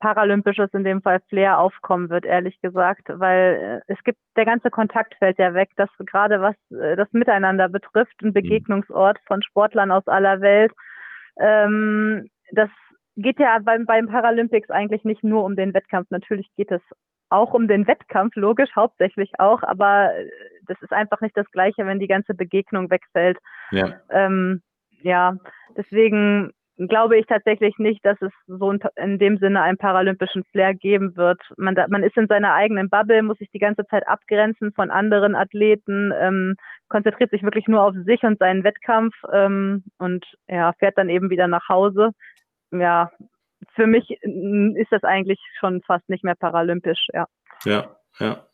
paralympisches, 0.00 0.68
in 0.72 0.82
dem 0.82 1.00
Fall 1.00 1.20
Flair, 1.28 1.60
aufkommen 1.60 2.10
wird, 2.10 2.24
ehrlich 2.24 2.60
gesagt, 2.60 3.04
weil 3.06 3.82
äh, 3.86 3.92
es 3.92 4.02
gibt, 4.02 4.18
der 4.36 4.46
ganze 4.46 4.68
Kontakt 4.68 5.14
fällt 5.20 5.38
ja 5.38 5.54
weg, 5.54 5.70
dass 5.76 5.88
gerade 6.06 6.40
was 6.40 6.56
äh, 6.76 6.96
das 6.96 7.06
Miteinander 7.12 7.68
betrifft, 7.68 8.20
ein 8.20 8.30
mhm. 8.30 8.32
Begegnungsort 8.32 9.18
von 9.28 9.42
Sportlern 9.42 9.92
aus 9.92 10.08
aller 10.08 10.40
Welt. 10.40 10.72
Ähm, 11.38 12.28
das 12.50 12.70
geht 13.14 13.38
ja 13.38 13.56
beim, 13.62 13.86
beim 13.86 14.08
Paralympics 14.08 14.70
eigentlich 14.70 15.04
nicht 15.04 15.22
nur 15.22 15.44
um 15.44 15.54
den 15.54 15.72
Wettkampf. 15.72 16.10
Natürlich 16.10 16.48
geht 16.56 16.72
es 16.72 16.82
auch 17.30 17.54
um 17.54 17.68
den 17.68 17.86
Wettkampf, 17.86 18.36
logisch, 18.36 18.70
hauptsächlich 18.76 19.30
auch, 19.38 19.62
aber 19.62 20.14
äh, 20.14 20.28
das 20.66 20.80
ist 20.82 20.92
einfach 20.92 21.20
nicht 21.20 21.36
das 21.36 21.50
Gleiche, 21.50 21.86
wenn 21.86 21.98
die 21.98 22.08
ganze 22.08 22.34
Begegnung 22.34 22.90
wegfällt. 22.90 23.38
Ja. 23.70 24.00
Ähm, 24.10 24.62
ja, 25.02 25.36
deswegen 25.76 26.52
glaube 26.88 27.18
ich 27.18 27.26
tatsächlich 27.26 27.78
nicht, 27.78 28.04
dass 28.04 28.20
es 28.22 28.32
so 28.46 28.72
in 28.96 29.18
dem 29.18 29.38
Sinne 29.38 29.62
einen 29.62 29.76
paralympischen 29.76 30.44
Flair 30.44 30.74
geben 30.74 31.16
wird. 31.16 31.40
Man, 31.56 31.74
man 31.88 32.02
ist 32.02 32.16
in 32.16 32.26
seiner 32.26 32.54
eigenen 32.54 32.88
Bubble, 32.88 33.22
muss 33.22 33.38
sich 33.38 33.50
die 33.50 33.58
ganze 33.58 33.86
Zeit 33.86 34.08
abgrenzen 34.08 34.72
von 34.72 34.90
anderen 34.90 35.34
Athleten, 35.34 36.12
ähm, 36.18 36.54
konzentriert 36.88 37.30
sich 37.30 37.42
wirklich 37.42 37.68
nur 37.68 37.82
auf 37.82 37.94
sich 38.06 38.22
und 38.22 38.38
seinen 38.38 38.64
Wettkampf 38.64 39.14
ähm, 39.32 39.84
und 39.98 40.24
ja, 40.48 40.72
fährt 40.78 40.96
dann 40.96 41.10
eben 41.10 41.28
wieder 41.28 41.48
nach 41.48 41.68
Hause. 41.68 42.10
Ja, 42.72 43.10
für 43.74 43.86
mich 43.86 44.10
ist 44.10 44.92
das 44.92 45.04
eigentlich 45.04 45.40
schon 45.58 45.82
fast 45.82 46.08
nicht 46.08 46.24
mehr 46.24 46.34
paralympisch, 46.34 47.08
ja. 47.12 47.26
Ja, 47.64 47.96
ja. 48.18 48.46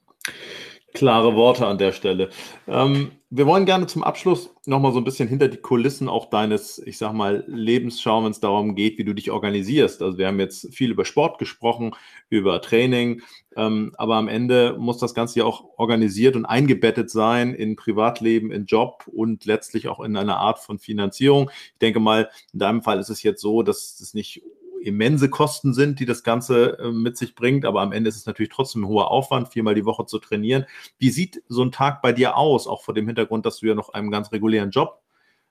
Klare 0.94 1.36
Worte 1.36 1.66
an 1.66 1.76
der 1.76 1.92
Stelle. 1.92 2.30
Ähm, 2.66 3.10
wir 3.28 3.46
wollen 3.46 3.66
gerne 3.66 3.86
zum 3.86 4.02
Abschluss 4.02 4.54
nochmal 4.64 4.92
so 4.92 4.98
ein 4.98 5.04
bisschen 5.04 5.28
hinter 5.28 5.48
die 5.48 5.58
Kulissen 5.58 6.08
auch 6.08 6.30
deines, 6.30 6.78
ich 6.78 6.96
sag 6.96 7.12
mal, 7.12 7.44
Lebens 7.46 8.00
schauen, 8.00 8.24
wenn 8.24 8.30
es 8.30 8.40
darum 8.40 8.74
geht, 8.74 8.96
wie 8.96 9.04
du 9.04 9.14
dich 9.14 9.30
organisierst. 9.30 10.00
Also 10.00 10.16
wir 10.16 10.26
haben 10.26 10.40
jetzt 10.40 10.74
viel 10.74 10.92
über 10.92 11.04
Sport 11.04 11.38
gesprochen, 11.38 11.94
über 12.30 12.62
Training, 12.62 13.20
ähm, 13.56 13.92
aber 13.98 14.14
am 14.14 14.28
Ende 14.28 14.76
muss 14.78 14.96
das 14.96 15.12
Ganze 15.12 15.40
ja 15.40 15.44
auch 15.44 15.64
organisiert 15.76 16.34
und 16.34 16.46
eingebettet 16.46 17.10
sein 17.10 17.52
in 17.52 17.76
Privatleben, 17.76 18.50
in 18.50 18.64
Job 18.64 19.04
und 19.06 19.44
letztlich 19.44 19.88
auch 19.88 20.00
in 20.00 20.16
eine 20.16 20.36
Art 20.36 20.60
von 20.60 20.78
Finanzierung. 20.78 21.50
Ich 21.72 21.78
denke 21.80 22.00
mal, 22.00 22.30
in 22.54 22.60
deinem 22.60 22.82
Fall 22.82 23.00
ist 23.00 23.10
es 23.10 23.22
jetzt 23.22 23.42
so, 23.42 23.62
dass 23.62 24.00
es 24.00 24.14
nicht 24.14 24.42
immense 24.86 25.28
Kosten 25.30 25.74
sind, 25.74 26.00
die 26.00 26.06
das 26.06 26.22
Ganze 26.22 26.78
äh, 26.78 26.90
mit 26.90 27.16
sich 27.16 27.34
bringt. 27.34 27.64
Aber 27.64 27.80
am 27.80 27.92
Ende 27.92 28.08
ist 28.08 28.16
es 28.16 28.26
natürlich 28.26 28.50
trotzdem 28.50 28.82
ein 28.82 28.88
hoher 28.88 29.10
Aufwand, 29.10 29.48
viermal 29.48 29.74
die 29.74 29.84
Woche 29.84 30.06
zu 30.06 30.18
trainieren. 30.18 30.66
Wie 30.98 31.10
sieht 31.10 31.42
so 31.48 31.62
ein 31.62 31.72
Tag 31.72 32.02
bei 32.02 32.12
dir 32.12 32.36
aus, 32.36 32.66
auch 32.66 32.82
vor 32.82 32.94
dem 32.94 33.06
Hintergrund, 33.06 33.46
dass 33.46 33.58
du 33.58 33.66
ja 33.66 33.74
noch 33.74 33.90
einem 33.90 34.10
ganz 34.10 34.32
regulären 34.32 34.70
Job 34.70 35.02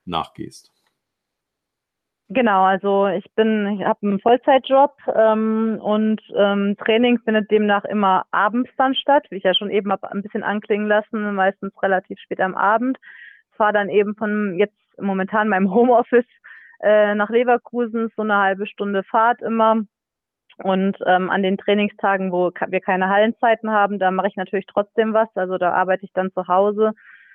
nachgehst? 0.06 0.72
Genau, 2.30 2.64
also 2.64 3.06
ich 3.08 3.26
bin, 3.36 3.78
ich 3.78 3.86
habe 3.86 4.00
einen 4.02 4.20
Vollzeitjob 4.20 4.96
ähm, 5.16 5.78
und 5.80 6.22
ähm, 6.36 6.76
Training 6.84 7.20
findet 7.20 7.52
demnach 7.52 7.86
immer 7.86 8.26
abends 8.32 8.72
dann 8.78 8.96
statt, 8.96 9.28
wie 9.30 9.36
ich 9.36 9.44
ja 9.44 9.54
schon 9.54 9.70
eben 9.70 9.92
hab 9.92 10.04
ein 10.06 10.24
bisschen 10.24 10.42
anklingen 10.42 10.88
lassen, 10.88 11.36
meistens 11.36 11.72
relativ 11.84 12.20
spät 12.20 12.42
am 12.42 12.56
Abend. 12.56 12.98
Fahre 13.52 13.74
dann 13.74 13.90
eben 13.90 14.16
von 14.16 14.58
jetzt 14.58 14.74
momentan 15.00 15.50
meinem 15.50 15.72
Homeoffice 15.72 16.26
äh, 16.82 17.16
nach 17.16 17.30
Leverkusen, 17.30 18.12
so 18.16 18.22
eine 18.22 18.38
halbe 18.38 18.68
Stunde 18.68 19.04
Fahrt 19.04 19.42
immer. 19.42 19.82
Und 20.64 20.98
ähm, 21.06 21.30
an 21.30 21.44
den 21.44 21.58
Trainingstagen, 21.58 22.32
wo 22.32 22.52
wir 22.68 22.80
keine 22.80 23.10
Hallenzeiten 23.10 23.72
haben, 23.72 24.00
da 24.00 24.12
mache 24.12 24.28
ich 24.28 24.38
natürlich 24.38 24.66
trotzdem 24.68 25.14
was. 25.14 25.28
Also 25.36 25.58
da 25.58 25.74
arbeite 25.74 26.06
ich 26.06 26.14
dann 26.14 26.32
zu 26.32 26.48
Hause 26.48 26.94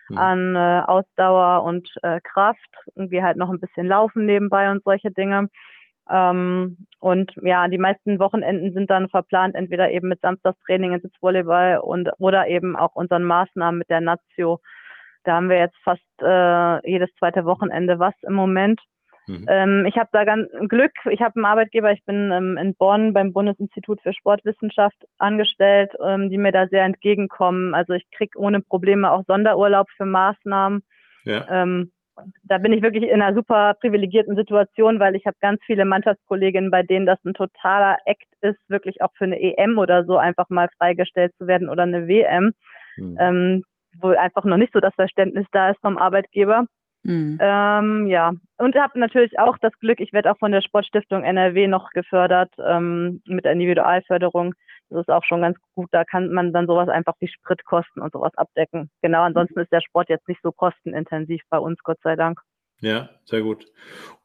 mhm. 0.08 0.18
an 0.18 0.56
äh, 0.56 0.82
Ausdauer 0.86 1.62
und 1.64 1.88
äh, 2.02 2.20
Kraft. 2.22 2.58
Irgendwie 2.94 3.22
halt 3.22 3.36
noch 3.36 3.50
ein 3.50 3.60
bisschen 3.60 3.86
Laufen 3.86 4.24
nebenbei 4.24 4.70
und 4.70 4.82
solche 4.84 5.10
Dinge. 5.10 5.48
Ähm, 6.10 6.86
und 6.98 7.32
ja, 7.42 7.68
die 7.68 7.78
meisten 7.78 8.18
Wochenenden 8.18 8.72
sind 8.72 8.90
dann 8.90 9.08
verplant, 9.08 9.54
entweder 9.54 9.90
eben 9.90 10.08
mit 10.08 10.20
Samstagstraining 10.20 10.94
in 10.94 11.00
Sitzvolleyball 11.00 11.78
und 11.78 12.10
oder 12.18 12.48
eben 12.48 12.74
auch 12.74 12.94
unseren 12.94 13.24
Maßnahmen 13.24 13.78
mit 13.78 13.90
der 13.90 14.00
Nazio. 14.00 14.60
Da 15.24 15.34
haben 15.34 15.50
wir 15.50 15.58
jetzt 15.58 15.76
fast 15.84 16.02
äh, 16.22 16.90
jedes 16.90 17.14
zweite 17.18 17.44
Wochenende 17.44 17.98
was 17.98 18.14
im 18.22 18.32
Moment. 18.34 18.80
Mhm. 19.30 19.46
Ähm, 19.48 19.86
ich 19.86 19.96
habe 19.96 20.08
da 20.12 20.24
ganz 20.24 20.48
Glück. 20.68 20.92
Ich 21.08 21.20
habe 21.20 21.36
einen 21.36 21.44
Arbeitgeber. 21.44 21.92
Ich 21.92 22.04
bin 22.04 22.32
ähm, 22.32 22.56
in 22.56 22.74
Bonn 22.74 23.12
beim 23.12 23.32
Bundesinstitut 23.32 24.00
für 24.02 24.12
Sportwissenschaft 24.12 24.96
angestellt, 25.18 25.92
ähm, 26.04 26.30
die 26.30 26.38
mir 26.38 26.50
da 26.50 26.66
sehr 26.66 26.84
entgegenkommen. 26.84 27.74
Also 27.74 27.92
ich 27.92 28.10
kriege 28.10 28.38
ohne 28.38 28.60
Probleme 28.60 29.10
auch 29.10 29.24
Sonderurlaub 29.26 29.88
für 29.96 30.04
Maßnahmen. 30.04 30.82
Ja. 31.24 31.46
Ähm, 31.48 31.92
da 32.42 32.58
bin 32.58 32.72
ich 32.72 32.82
wirklich 32.82 33.04
in 33.04 33.22
einer 33.22 33.34
super 33.34 33.74
privilegierten 33.74 34.34
Situation, 34.34 34.98
weil 34.98 35.14
ich 35.14 35.26
habe 35.26 35.36
ganz 35.40 35.60
viele 35.64 35.84
Mannschaftskolleginnen, 35.84 36.70
bei 36.70 36.82
denen 36.82 37.06
das 37.06 37.18
ein 37.24 37.34
totaler 37.34 37.98
Act 38.04 38.26
ist, 38.40 38.58
wirklich 38.68 39.00
auch 39.00 39.12
für 39.16 39.24
eine 39.24 39.40
EM 39.40 39.78
oder 39.78 40.04
so 40.04 40.16
einfach 40.18 40.48
mal 40.50 40.68
freigestellt 40.76 41.32
zu 41.38 41.46
werden 41.46 41.68
oder 41.68 41.84
eine 41.84 42.08
WM, 42.08 42.52
mhm. 42.96 43.16
ähm, 43.20 43.62
wo 44.00 44.08
einfach 44.08 44.44
noch 44.44 44.56
nicht 44.56 44.72
so 44.72 44.80
das 44.80 44.94
Verständnis 44.94 45.46
da 45.52 45.70
ist 45.70 45.80
vom 45.80 45.98
Arbeitgeber. 45.98 46.66
Mhm. 47.02 47.38
Ähm, 47.40 48.06
ja, 48.06 48.32
und 48.58 48.74
habe 48.76 48.98
natürlich 48.98 49.38
auch 49.38 49.56
das 49.58 49.72
Glück, 49.80 50.00
ich 50.00 50.12
werde 50.12 50.30
auch 50.30 50.38
von 50.38 50.52
der 50.52 50.60
Sportstiftung 50.60 51.24
NRW 51.24 51.66
noch 51.66 51.90
gefördert 51.90 52.52
ähm, 52.64 53.22
mit 53.26 53.44
der 53.44 53.52
Individualförderung. 53.52 54.54
Das 54.90 55.00
ist 55.00 55.08
auch 55.08 55.24
schon 55.24 55.42
ganz 55.42 55.56
gut. 55.74 55.88
Da 55.92 56.04
kann 56.04 56.30
man 56.30 56.52
dann 56.52 56.66
sowas 56.66 56.88
einfach 56.88 57.14
wie 57.20 57.28
Spritkosten 57.28 58.02
und 58.02 58.12
sowas 58.12 58.32
abdecken. 58.36 58.90
Genau, 59.02 59.22
ansonsten 59.22 59.60
ist 59.60 59.72
der 59.72 59.80
Sport 59.80 60.08
jetzt 60.08 60.28
nicht 60.28 60.40
so 60.42 60.52
kostenintensiv 60.52 61.42
bei 61.48 61.58
uns, 61.58 61.78
Gott 61.82 61.98
sei 62.02 62.16
Dank. 62.16 62.40
Ja, 62.80 63.10
sehr 63.24 63.42
gut. 63.42 63.66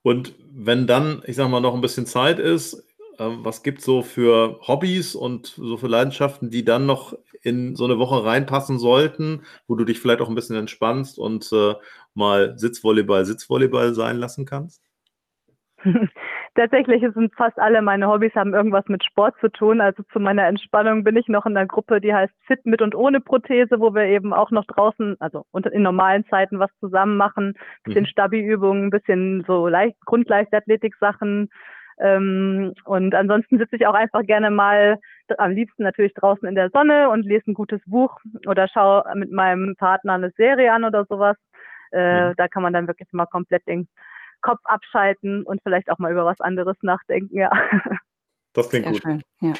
Und 0.02 0.34
wenn 0.52 0.88
dann, 0.88 1.22
ich 1.26 1.36
sag 1.36 1.50
mal, 1.50 1.60
noch 1.60 1.76
ein 1.76 1.82
bisschen 1.82 2.06
Zeit 2.06 2.40
ist, 2.40 2.86
ähm, 3.20 3.40
was 3.44 3.64
gibt 3.64 3.80
es 3.80 3.86
so 3.86 4.02
für 4.02 4.60
Hobbys 4.68 5.16
und 5.16 5.48
so 5.48 5.78
für 5.78 5.88
Leidenschaften, 5.88 6.50
die 6.50 6.66
dann 6.66 6.86
noch 6.86 7.14
in 7.42 7.76
so 7.76 7.86
eine 7.86 8.00
Woche 8.00 8.26
reinpassen 8.26 8.80
sollten, 8.80 9.44
wo 9.68 9.76
du 9.76 9.86
dich 9.86 10.00
vielleicht 10.00 10.22
auch 10.22 10.30
ein 10.30 10.36
bisschen 10.36 10.56
entspannst 10.56 11.20
und 11.20 11.52
äh, 11.52 11.76
mal 12.16 12.58
Sitzvolleyball, 12.58 13.26
Sitzvolleyball 13.26 13.94
sein 13.94 14.18
lassen 14.18 14.46
kannst? 14.46 14.82
Tatsächlich 16.56 17.04
sind 17.14 17.36
fast 17.36 17.60
alle 17.60 17.82
meine 17.82 18.08
Hobbys 18.08 18.34
haben 18.34 18.54
irgendwas 18.54 18.86
mit 18.88 19.04
Sport 19.04 19.36
zu 19.42 19.50
tun. 19.50 19.82
Also 19.82 20.04
zu 20.14 20.20
meiner 20.20 20.48
Entspannung 20.48 21.04
bin 21.04 21.18
ich 21.18 21.28
noch 21.28 21.46
in 21.46 21.56
einer 21.56 21.68
Gruppe, 21.68 22.00
die 22.00 22.14
heißt 22.14 22.34
Fit 22.48 22.66
mit 22.66 22.82
und 22.82 22.96
ohne 22.96 23.20
Prothese, 23.20 23.80
wo 23.80 23.94
wir 23.94 24.04
eben 24.06 24.34
auch 24.34 24.52
noch 24.52 24.66
draußen, 24.66 25.18
also 25.20 25.46
in 25.54 25.82
normalen 25.82 26.26
Zeiten 26.28 26.58
was 26.60 26.72
zusammen 26.80 27.18
machen, 27.18 27.56
bisschen 27.84 28.04
mhm. 28.04 28.08
Stabi-Übungen, 28.08 28.90
bisschen 28.90 29.44
so 29.46 29.68
Leicht 29.68 29.98
Grundleichtathletik-Sachen, 30.06 31.50
ähm, 31.98 32.74
und 32.84 33.16
ansonsten 33.16 33.58
sitze 33.58 33.78
ich 33.78 33.88
auch 33.88 33.94
einfach 33.94 34.24
gerne 34.24 34.52
mal 34.52 35.00
am 35.38 35.52
liebsten 35.52 35.84
natürlich 35.84 36.14
draußen 36.14 36.48
in 36.48 36.56
der 36.56 36.70
Sonne 36.70 37.10
und 37.10 37.24
lese 37.24 37.52
ein 37.52 37.54
gutes 37.54 37.82
Buch 37.86 38.20
oder 38.48 38.68
schaue 38.68 39.04
mit 39.16 39.32
meinem 39.32 39.76
Partner 39.76 40.14
eine 40.14 40.32
Serie 40.32 40.74
an 40.74 40.84
oder 40.84 41.06
sowas. 41.06 41.38
Äh, 41.96 42.30
mhm. 42.30 42.34
Da 42.38 42.48
kann 42.48 42.64
man 42.64 42.74
dann 42.74 42.88
wirklich 42.88 43.08
mal 43.14 43.26
komplett 43.26 43.66
den 43.68 43.88
Kopf 44.42 44.60
abschalten 44.66 45.44
und 45.44 45.62
vielleicht 45.64 45.90
auch 45.90 45.98
mal 45.98 46.12
über 46.12 46.26
was 46.26 46.40
anderes 46.42 46.78
nachdenken, 46.82 47.38
ja. 47.38 47.50
Das 48.56 48.70
klingt 48.70 48.86
Sehr 48.86 48.94
gut. 48.94 49.02
Schön, 49.04 49.22
ja. 49.42 49.54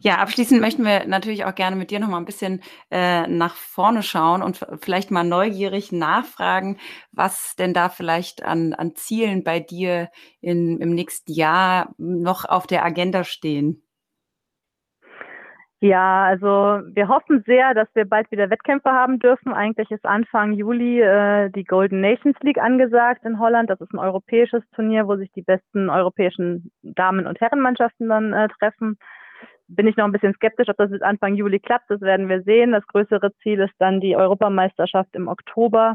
ja, 0.00 0.18
abschließend 0.18 0.60
möchten 0.60 0.84
wir 0.84 1.06
natürlich 1.06 1.46
auch 1.46 1.54
gerne 1.54 1.76
mit 1.76 1.90
dir 1.90 1.98
noch 1.98 2.08
mal 2.08 2.18
ein 2.18 2.26
bisschen 2.26 2.62
äh, 2.90 3.26
nach 3.26 3.54
vorne 3.54 4.02
schauen 4.02 4.42
und 4.42 4.66
vielleicht 4.82 5.10
mal 5.10 5.24
neugierig 5.24 5.92
nachfragen, 5.92 6.78
was 7.10 7.54
denn 7.56 7.72
da 7.72 7.88
vielleicht 7.88 8.42
an, 8.42 8.74
an 8.74 8.94
Zielen 8.94 9.44
bei 9.44 9.60
dir 9.60 10.10
in, 10.42 10.78
im 10.78 10.90
nächsten 10.90 11.32
Jahr 11.32 11.94
noch 11.96 12.44
auf 12.44 12.66
der 12.66 12.84
Agenda 12.84 13.24
stehen. 13.24 13.82
Ja, 15.80 16.24
also 16.24 16.82
wir 16.92 17.06
hoffen 17.06 17.44
sehr, 17.46 17.72
dass 17.72 17.86
wir 17.94 18.04
bald 18.04 18.28
wieder 18.32 18.50
Wettkämpfe 18.50 18.90
haben 18.90 19.20
dürfen. 19.20 19.52
Eigentlich 19.52 19.88
ist 19.92 20.04
Anfang 20.04 20.52
Juli 20.52 21.00
äh, 21.00 21.50
die 21.50 21.62
Golden 21.62 22.00
Nations 22.00 22.36
League 22.42 22.58
angesagt 22.58 23.24
in 23.24 23.38
Holland. 23.38 23.70
Das 23.70 23.80
ist 23.80 23.92
ein 23.92 24.00
europäisches 24.00 24.64
Turnier, 24.74 25.06
wo 25.06 25.14
sich 25.16 25.30
die 25.32 25.42
besten 25.42 25.88
europäischen 25.88 26.72
Damen- 26.82 27.28
und 27.28 27.40
Herrenmannschaften 27.40 28.08
dann 28.08 28.32
äh, 28.32 28.48
treffen. 28.58 28.98
Bin 29.68 29.86
ich 29.86 29.96
noch 29.96 30.06
ein 30.06 30.12
bisschen 30.12 30.34
skeptisch, 30.34 30.68
ob 30.68 30.78
das 30.78 30.90
bis 30.90 31.02
Anfang 31.02 31.36
Juli 31.36 31.60
klappt. 31.60 31.90
Das 31.90 32.00
werden 32.00 32.28
wir 32.28 32.42
sehen. 32.42 32.72
Das 32.72 32.86
größere 32.88 33.32
Ziel 33.42 33.60
ist 33.60 33.74
dann 33.78 34.00
die 34.00 34.16
Europameisterschaft 34.16 35.14
im 35.14 35.28
Oktober, 35.28 35.94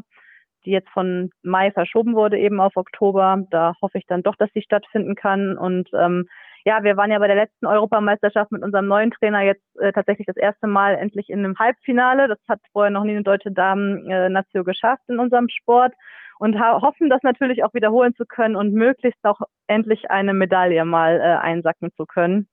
die 0.65 0.71
jetzt 0.71 0.89
von 0.89 1.29
Mai 1.43 1.71
verschoben 1.71 2.15
wurde 2.15 2.37
eben 2.37 2.59
auf 2.59 2.75
Oktober. 2.75 3.43
Da 3.49 3.73
hoffe 3.81 3.97
ich 3.97 4.05
dann 4.07 4.23
doch, 4.23 4.35
dass 4.35 4.49
sie 4.53 4.61
stattfinden 4.61 5.15
kann 5.15 5.57
und 5.57 5.89
ähm, 5.93 6.27
ja, 6.65 6.83
wir 6.83 6.95
waren 6.95 7.11
ja 7.11 7.19
bei 7.19 7.27
der 7.27 7.35
letzten 7.35 7.65
Europameisterschaft 7.65 8.51
mit 8.51 8.63
unserem 8.63 8.87
neuen 8.87 9.11
Trainer 9.11 9.41
jetzt 9.41 9.63
äh, 9.79 9.91
tatsächlich 9.91 10.27
das 10.27 10.37
erste 10.37 10.67
Mal 10.67 10.95
endlich 10.95 11.29
in 11.29 11.39
einem 11.39 11.59
Halbfinale. 11.59 12.29
Das 12.29 12.39
hat 12.47 12.61
vorher 12.71 12.89
noch 12.91 13.03
nie 13.03 13.11
eine 13.11 13.23
deutsche 13.23 13.51
Damen-Nation 13.51 14.61
äh, 14.61 14.65
geschafft 14.65 15.03
in 15.09 15.19
unserem 15.19 15.49
Sport 15.49 15.93
und 16.39 16.59
hoffen, 16.59 17.09
das 17.09 17.21
natürlich 17.23 17.63
auch 17.63 17.73
wiederholen 17.73 18.15
zu 18.15 18.25
können 18.25 18.55
und 18.55 18.73
möglichst 18.73 19.23
auch 19.23 19.41
endlich 19.67 20.09
eine 20.09 20.33
Medaille 20.33 20.85
mal 20.85 21.19
äh, 21.19 21.23
einsacken 21.23 21.91
zu 21.95 22.05
können. 22.05 22.47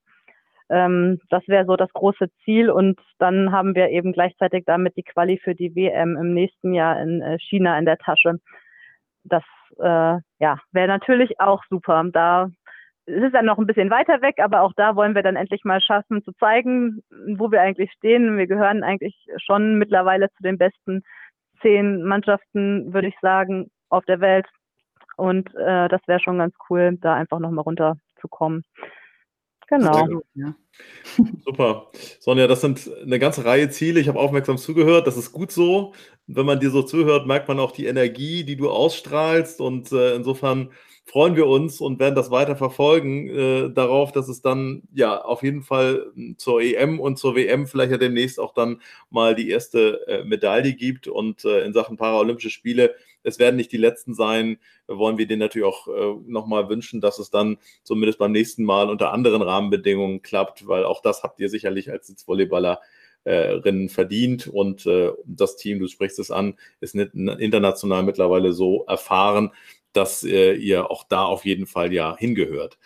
Ähm, 0.71 1.21
das 1.31 1.47
wäre 1.49 1.67
so 1.67 1.77
das 1.77 1.93
große 1.93 2.29
Ziel 2.45 2.71
und 2.71 2.99
dann 3.19 3.53
haben 3.53 3.75
wir 3.75 3.89
eben 3.91 4.13
gleichzeitig 4.13 4.65
damit 4.67 4.97
die 4.97 5.03
Quali 5.03 5.39
für 5.39 5.55
die 5.55 5.75
WM 5.75 6.17
im 6.17 6.33
nächsten 6.33 6.73
Jahr 6.75 7.01
in 7.03 7.21
äh, 7.21 7.39
China 7.39 7.79
in 7.79 7.85
der 7.85 7.99
Tasche. 7.99 8.39
Das 9.25 9.43
äh, 9.79 10.19
ja, 10.39 10.59
wäre 10.73 10.89
natürlich 10.89 11.41
auch 11.41 11.65
super. 11.69 12.05
Da 12.13 12.51
es 13.07 13.25
ist 13.25 13.35
dann 13.35 13.47
noch 13.47 13.59
ein 13.59 13.67
bisschen 13.67 13.91
weiter 13.91 14.23
weg, 14.23 14.37
aber 14.39 14.63
auch 14.63 14.73
da 14.77 14.95
wollen 14.95 15.15
wir 15.15 15.23
dann 15.23 15.37
endlich 15.37 15.65
mal 15.65 15.81
schaffen 15.81 16.23
zu 16.23 16.33
zeigen, 16.35 17.03
wo 17.37 17.51
wir 17.51 17.61
eigentlich 17.61 17.91
stehen. 17.93 18.39
Wir 18.39 18.47
gehören 18.47 18.85
eigentlich 18.85 19.27
schon 19.39 19.77
mittlerweile 19.77 20.29
zu 20.37 20.43
den 20.43 20.59
besten 20.59 21.03
zehn 21.63 22.05
Mannschaften, 22.05 22.93
würde 22.95 23.09
ich 23.09 23.19
sagen, 23.21 23.71
auf 23.89 24.05
der 24.05 24.21
Welt. 24.21 24.47
Und 25.17 25.53
äh, 25.57 25.89
das 25.89 26.01
wäre 26.07 26.21
schon 26.21 26.39
ganz 26.39 26.55
cool, 26.69 26.97
da 27.01 27.15
einfach 27.15 27.41
nochmal 27.41 27.65
runterzukommen. 27.65 28.65
Genau. 29.71 30.23
Ja. 30.35 30.55
Super. 31.45 31.91
Sonja, 32.19 32.47
das 32.49 32.61
sind 32.61 32.91
eine 33.03 33.19
ganze 33.19 33.45
Reihe 33.45 33.71
Ziele. 33.71 34.01
Ich 34.01 34.09
habe 34.09 34.19
aufmerksam 34.19 34.59
zugehört. 34.59 35.07
Das 35.07 35.17
ist 35.17 35.33
gut 35.33 35.53
so. 35.53 35.95
Wenn 36.27 36.47
man 36.47 36.59
dir 36.61 36.71
so 36.71 36.83
zuhört, 36.83 37.27
merkt 37.27 37.49
man 37.49 37.61
auch 37.61 37.71
die 37.71 37.87
Energie, 37.87 38.45
die 38.45 38.57
du 38.57 38.69
ausstrahlst. 38.69 39.61
Und 39.61 39.93
äh, 39.93 40.17
insofern 40.17 40.71
freuen 41.05 41.37
wir 41.37 41.47
uns 41.47 41.81
und 41.81 41.99
werden 41.99 42.15
das 42.15 42.31
weiter 42.31 42.57
verfolgen 42.57 43.29
äh, 43.29 43.71
darauf, 43.71 44.13
dass 44.13 44.29
es 44.29 44.43
dann 44.43 44.83
ja 44.93 45.21
auf 45.21 45.43
jeden 45.43 45.63
Fall 45.63 46.07
hm, 46.15 46.37
zur 46.39 46.61
EM 46.61 47.01
und 47.01 47.19
zur 47.19 47.37
WM 47.37 47.67
vielleicht 47.67 47.93
ja 47.93 47.99
demnächst 47.99 48.39
auch 48.39 48.55
dann 48.55 48.81
mal 49.09 49.35
die 49.35 49.51
erste 49.51 50.07
äh, 50.09 50.25
Medaille 50.25 50.75
gibt 50.75 51.09
und 51.09 51.45
äh, 51.45 51.65
in 51.65 51.73
Sachen 51.73 51.97
Paralympische 51.97 52.51
Spiele. 52.51 52.95
Es 53.23 53.39
werden 53.39 53.57
nicht 53.57 53.73
die 53.73 53.77
letzten 53.77 54.15
sein. 54.15 54.59
Wollen 54.87 55.19
wir 55.19 55.27
denen 55.27 55.41
natürlich 55.41 55.67
auch 55.67 55.89
äh, 55.89 56.15
nochmal 56.27 56.69
wünschen, 56.69 57.01
dass 57.01 57.19
es 57.19 57.31
dann 57.31 57.59
zumindest 57.83 58.19
beim 58.19 58.33
nächsten 58.33 58.65
Mal 58.65 58.89
unter 58.89 59.13
anderen 59.13 59.43
Rahmenbedingungen 59.43 60.23
klappt, 60.23 60.67
weil 60.67 60.85
auch 60.85 61.03
das 61.03 61.23
habt 61.23 61.41
ihr 61.41 61.49
sicherlich 61.49 61.91
als 61.91 62.07
Sitzvolleyballer 62.07 62.81
Rennen 63.27 63.91
verdient 63.91 64.49
und 64.49 64.87
äh, 64.87 65.11
das 65.27 65.57
Team, 65.57 65.79
du 65.79 65.89
sprichst 65.89 66.19
es 66.19 66.31
an, 66.31 66.55
ist 66.81 66.95
international 66.95 68.03
mittlerweile 68.03 68.55
so 68.55 68.87
erfahren, 68.87 69.51
dass 69.93 70.23
äh, 70.23 70.55
ihr 70.55 70.91
auch 70.91 71.05
da 71.05 71.25
auf 71.25 71.45
jeden 71.45 71.67
Fall 71.67 71.93
ja 71.93 72.17
hingehört. 72.17 72.79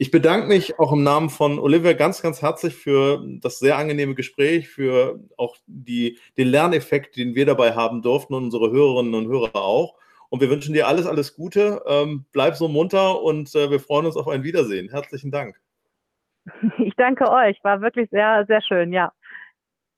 Ich 0.00 0.12
bedanke 0.12 0.46
mich 0.46 0.78
auch 0.78 0.92
im 0.92 1.02
Namen 1.02 1.28
von 1.28 1.58
Olivia 1.58 1.92
ganz, 1.92 2.22
ganz 2.22 2.40
herzlich 2.40 2.76
für 2.76 3.20
das 3.40 3.58
sehr 3.58 3.76
angenehme 3.76 4.14
Gespräch, 4.14 4.68
für 4.68 5.18
auch 5.36 5.56
die, 5.66 6.18
den 6.36 6.46
Lerneffekt, 6.48 7.16
den 7.16 7.34
wir 7.34 7.46
dabei 7.46 7.74
haben 7.74 8.00
durften 8.00 8.34
und 8.34 8.44
unsere 8.44 8.70
Hörerinnen 8.70 9.14
und 9.14 9.26
Hörer 9.26 9.56
auch. 9.56 9.96
Und 10.28 10.40
wir 10.40 10.50
wünschen 10.50 10.72
dir 10.72 10.86
alles, 10.86 11.06
alles 11.06 11.34
Gute. 11.34 11.82
Ähm, 11.86 12.26
bleib 12.32 12.54
so 12.54 12.68
munter 12.68 13.20
und 13.22 13.52
äh, 13.56 13.70
wir 13.70 13.80
freuen 13.80 14.06
uns 14.06 14.16
auf 14.16 14.28
ein 14.28 14.44
Wiedersehen. 14.44 14.88
Herzlichen 14.88 15.30
Dank. 15.30 15.56
Ich 16.78 16.94
danke 16.96 17.30
euch. 17.30 17.58
War 17.62 17.82
wirklich 17.82 18.08
sehr, 18.10 18.46
sehr 18.46 18.62
schön. 18.62 18.92
Ja. 18.92 19.12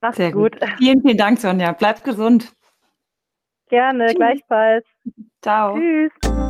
Mach's 0.01 0.17
sehr 0.17 0.33
gut. 0.33 0.59
gut. 0.59 0.69
Vielen, 0.79 1.03
vielen 1.03 1.19
Dank, 1.19 1.39
Sonja. 1.39 1.73
Bleib 1.73 2.03
gesund. 2.03 2.53
Gerne, 3.69 4.07
Tschüss. 4.07 4.17
gleichfalls. 4.17 4.87
Ciao. 5.43 5.77
Tschüss. 5.77 6.50